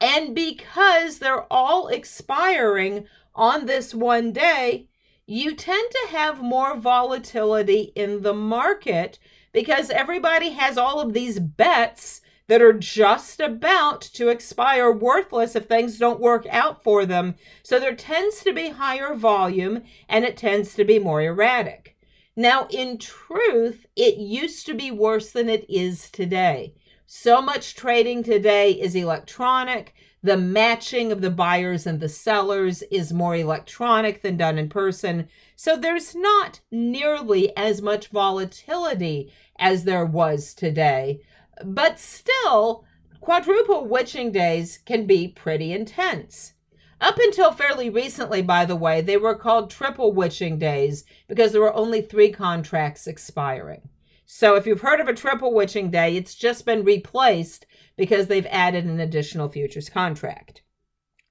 And 0.01 0.35
because 0.35 1.19
they're 1.19 1.53
all 1.53 1.89
expiring 1.89 3.07
on 3.35 3.67
this 3.67 3.95
one 3.95 4.33
day, 4.33 4.89
you 5.27 5.55
tend 5.55 5.91
to 5.91 6.17
have 6.17 6.41
more 6.41 6.77
volatility 6.77 7.93
in 7.95 8.23
the 8.23 8.35
market 8.35 9.19
because 9.53 9.91
everybody 9.91 10.51
has 10.51 10.79
all 10.79 11.01
of 11.01 11.13
these 11.13 11.39
bets 11.39 12.21
that 12.47 12.63
are 12.63 12.73
just 12.73 13.41
about 13.41 14.01
to 14.01 14.29
expire 14.29 14.91
worthless 14.91 15.55
if 15.55 15.67
things 15.67 15.99
don't 15.99 16.21
work 16.21 16.47
out 16.51 16.83
for 16.83 17.05
them. 17.05 17.35
So 17.63 17.79
there 17.79 17.95
tends 17.95 18.43
to 18.45 18.53
be 18.55 18.71
higher 18.71 19.15
volume 19.15 19.83
and 20.09 20.25
it 20.25 20.37
tends 20.37 20.75
to 20.75 20.85
be 20.85 20.99
more 20.99 21.21
erratic. 21.21 21.97
Now, 22.35 22.69
in 22.71 22.99
truth, 22.99 23.85
it 23.97 24.17
used 24.17 24.65
to 24.67 24.75
be 24.75 24.91
worse 24.91 25.33
than 25.33 25.49
it 25.49 25.69
is 25.69 26.11
today. 26.11 26.75
So 27.11 27.41
much 27.41 27.75
trading 27.75 28.23
today 28.23 28.73
is 28.73 28.95
electronic. 28.95 29.95
The 30.23 30.37
matching 30.37 31.11
of 31.11 31.23
the 31.23 31.31
buyers 31.31 31.87
and 31.87 32.01
the 32.01 32.09
sellers 32.11 32.83
is 32.91 33.15
more 33.15 33.35
electronic 33.35 34.21
than 34.21 34.37
done 34.37 34.59
in 34.59 34.69
person. 34.69 35.31
So 35.57 35.75
there's 35.75 36.15
not 36.15 36.61
nearly 36.71 37.57
as 37.57 37.81
much 37.81 38.09
volatility 38.09 39.33
as 39.59 39.85
there 39.85 40.05
was 40.05 40.53
today. 40.53 41.23
But 41.65 41.99
still, 41.99 42.85
quadruple 43.21 43.87
witching 43.87 44.31
days 44.31 44.79
can 44.85 45.07
be 45.07 45.29
pretty 45.29 45.73
intense. 45.73 46.53
Up 47.01 47.17
until 47.17 47.53
fairly 47.53 47.89
recently, 47.89 48.43
by 48.43 48.67
the 48.67 48.77
way, 48.77 49.01
they 49.01 49.17
were 49.17 49.35
called 49.35 49.71
triple 49.71 50.13
witching 50.13 50.59
days 50.59 51.07
because 51.27 51.53
there 51.53 51.63
were 51.63 51.73
only 51.73 52.03
three 52.03 52.31
contracts 52.31 53.07
expiring. 53.07 53.89
So 54.31 54.57
if 54.57 54.67
you've 54.67 54.83
heard 54.83 55.01
of 55.01 55.09
a 55.09 55.15
triple 55.15 55.55
witching 55.55 55.91
day, 55.91 56.15
it's 56.15 56.35
just 56.35 56.67
been 56.67 56.85
replaced 56.85 57.65
because 57.97 58.27
they've 58.27 58.47
added 58.51 58.85
an 58.85 59.01
additional 59.01 59.49
futures 59.49 59.89
contract. 59.89 60.61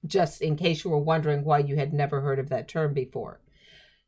Just 0.04 0.42
in 0.42 0.56
case 0.56 0.82
you 0.82 0.90
were 0.90 0.98
wondering 0.98 1.44
why 1.44 1.60
you 1.60 1.76
had 1.76 1.92
never 1.92 2.20
heard 2.20 2.40
of 2.40 2.48
that 2.48 2.66
term 2.66 2.94
before. 2.94 3.40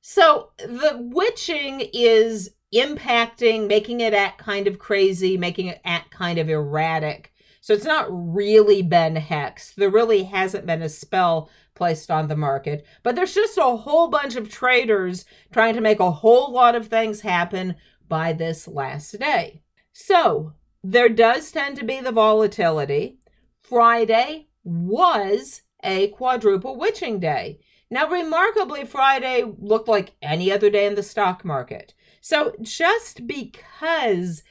So 0.00 0.50
the 0.58 0.98
witching 0.98 1.88
is 1.92 2.50
impacting, 2.74 3.68
making 3.68 4.00
it 4.00 4.12
act 4.12 4.38
kind 4.38 4.66
of 4.66 4.80
crazy, 4.80 5.36
making 5.38 5.68
it 5.68 5.80
act 5.84 6.10
kind 6.10 6.40
of 6.40 6.50
erratic. 6.50 7.32
So 7.60 7.72
it's 7.74 7.84
not 7.84 8.08
really 8.10 8.82
been 8.82 9.14
hexed. 9.14 9.76
There 9.76 9.88
really 9.88 10.24
hasn't 10.24 10.66
been 10.66 10.82
a 10.82 10.88
spell 10.88 11.48
placed 11.76 12.10
on 12.10 12.26
the 12.26 12.36
market, 12.36 12.84
but 13.04 13.14
there's 13.14 13.34
just 13.34 13.56
a 13.56 13.76
whole 13.76 14.08
bunch 14.08 14.34
of 14.34 14.50
traders 14.50 15.26
trying 15.52 15.76
to 15.76 15.80
make 15.80 16.00
a 16.00 16.10
whole 16.10 16.52
lot 16.52 16.74
of 16.74 16.88
things 16.88 17.20
happen 17.20 17.76
by 18.10 18.34
this 18.34 18.68
last 18.68 19.18
day. 19.18 19.62
So 19.94 20.52
there 20.84 21.08
does 21.08 21.50
tend 21.50 21.78
to 21.78 21.84
be 21.86 22.00
the 22.00 22.12
volatility. 22.12 23.20
Friday 23.62 24.48
was 24.62 25.62
a 25.82 26.08
quadruple 26.08 26.76
witching 26.76 27.20
day. 27.20 27.60
Now, 27.90 28.08
remarkably, 28.08 28.84
Friday 28.84 29.44
looked 29.58 29.88
like 29.88 30.12
any 30.20 30.52
other 30.52 30.68
day 30.68 30.86
in 30.86 30.94
the 30.94 31.02
stock 31.02 31.44
market. 31.44 31.94
So 32.20 32.54
just 32.60 33.26
because 33.26 34.42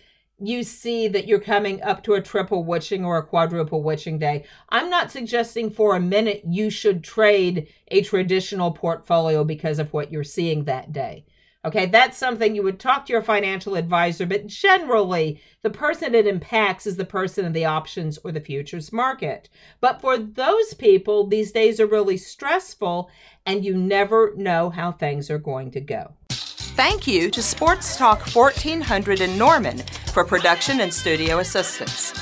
you 0.41 0.63
see 0.63 1.07
that 1.09 1.27
you're 1.27 1.39
coming 1.39 1.81
up 1.81 2.03
to 2.03 2.13
a 2.13 2.21
triple 2.21 2.63
witching 2.63 3.05
or 3.05 3.17
a 3.17 3.25
quadruple 3.25 3.83
witching 3.83 4.17
day, 4.19 4.45
I'm 4.69 4.89
not 4.89 5.11
suggesting 5.11 5.69
for 5.69 5.95
a 5.95 6.01
minute 6.01 6.43
you 6.45 6.69
should 6.69 7.03
trade 7.03 7.67
a 7.89 8.01
traditional 8.01 8.71
portfolio 8.71 9.43
because 9.43 9.79
of 9.79 9.93
what 9.93 10.11
you're 10.11 10.23
seeing 10.23 10.63
that 10.65 10.91
day. 10.91 11.25
Okay, 11.65 11.87
that's 11.87 12.17
something 12.17 12.55
you 12.55 12.63
would 12.63 12.79
talk 12.79 13.05
to 13.05 13.13
your 13.13 13.21
financial 13.21 13.75
advisor, 13.75 14.25
but 14.25 14.47
generally, 14.47 15.41
the 15.61 15.69
person 15.69 16.15
it 16.15 16.25
impacts 16.25 16.87
is 16.87 16.95
the 16.95 17.03
person 17.03 17.43
in 17.43 17.51
the 17.51 17.65
options 17.65 18.17
or 18.23 18.31
the 18.31 18.39
futures 18.39 18.93
market. 18.93 19.49
But 19.81 19.99
for 19.99 20.17
those 20.17 20.73
people, 20.73 21.27
these 21.27 21.51
days 21.51 21.81
are 21.81 21.85
really 21.85 22.15
stressful 22.15 23.09
and 23.45 23.65
you 23.65 23.75
never 23.75 24.33
know 24.37 24.69
how 24.69 24.93
things 24.93 25.29
are 25.29 25.37
going 25.37 25.71
to 25.71 25.81
go. 25.81 26.13
Thank 26.29 27.07
you 27.07 27.29
to 27.31 27.43
Sports 27.43 27.97
Talk 27.97 28.21
1400 28.33 29.19
in 29.19 29.37
Norman 29.37 29.79
for 30.13 30.23
production 30.23 30.79
and 30.79 30.93
studio 30.93 31.39
assistance. 31.39 32.13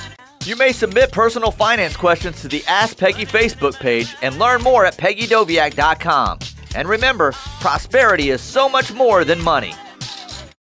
You 0.45 0.55
may 0.55 0.71
submit 0.71 1.11
personal 1.11 1.51
finance 1.51 1.95
questions 1.95 2.41
to 2.41 2.47
the 2.47 2.63
Ask 2.67 2.97
Peggy 2.97 3.25
Facebook 3.25 3.79
page 3.79 4.15
and 4.23 4.39
learn 4.39 4.63
more 4.63 4.83
at 4.85 4.97
peggydoviak.com. 4.97 6.39
And 6.77 6.87
remember, 6.87 7.31
prosperity 7.59 8.29
is 8.29 8.39
so 8.39 8.69
much 8.69 8.93
more 8.93 9.25
than 9.25 9.41
money. 9.41 9.73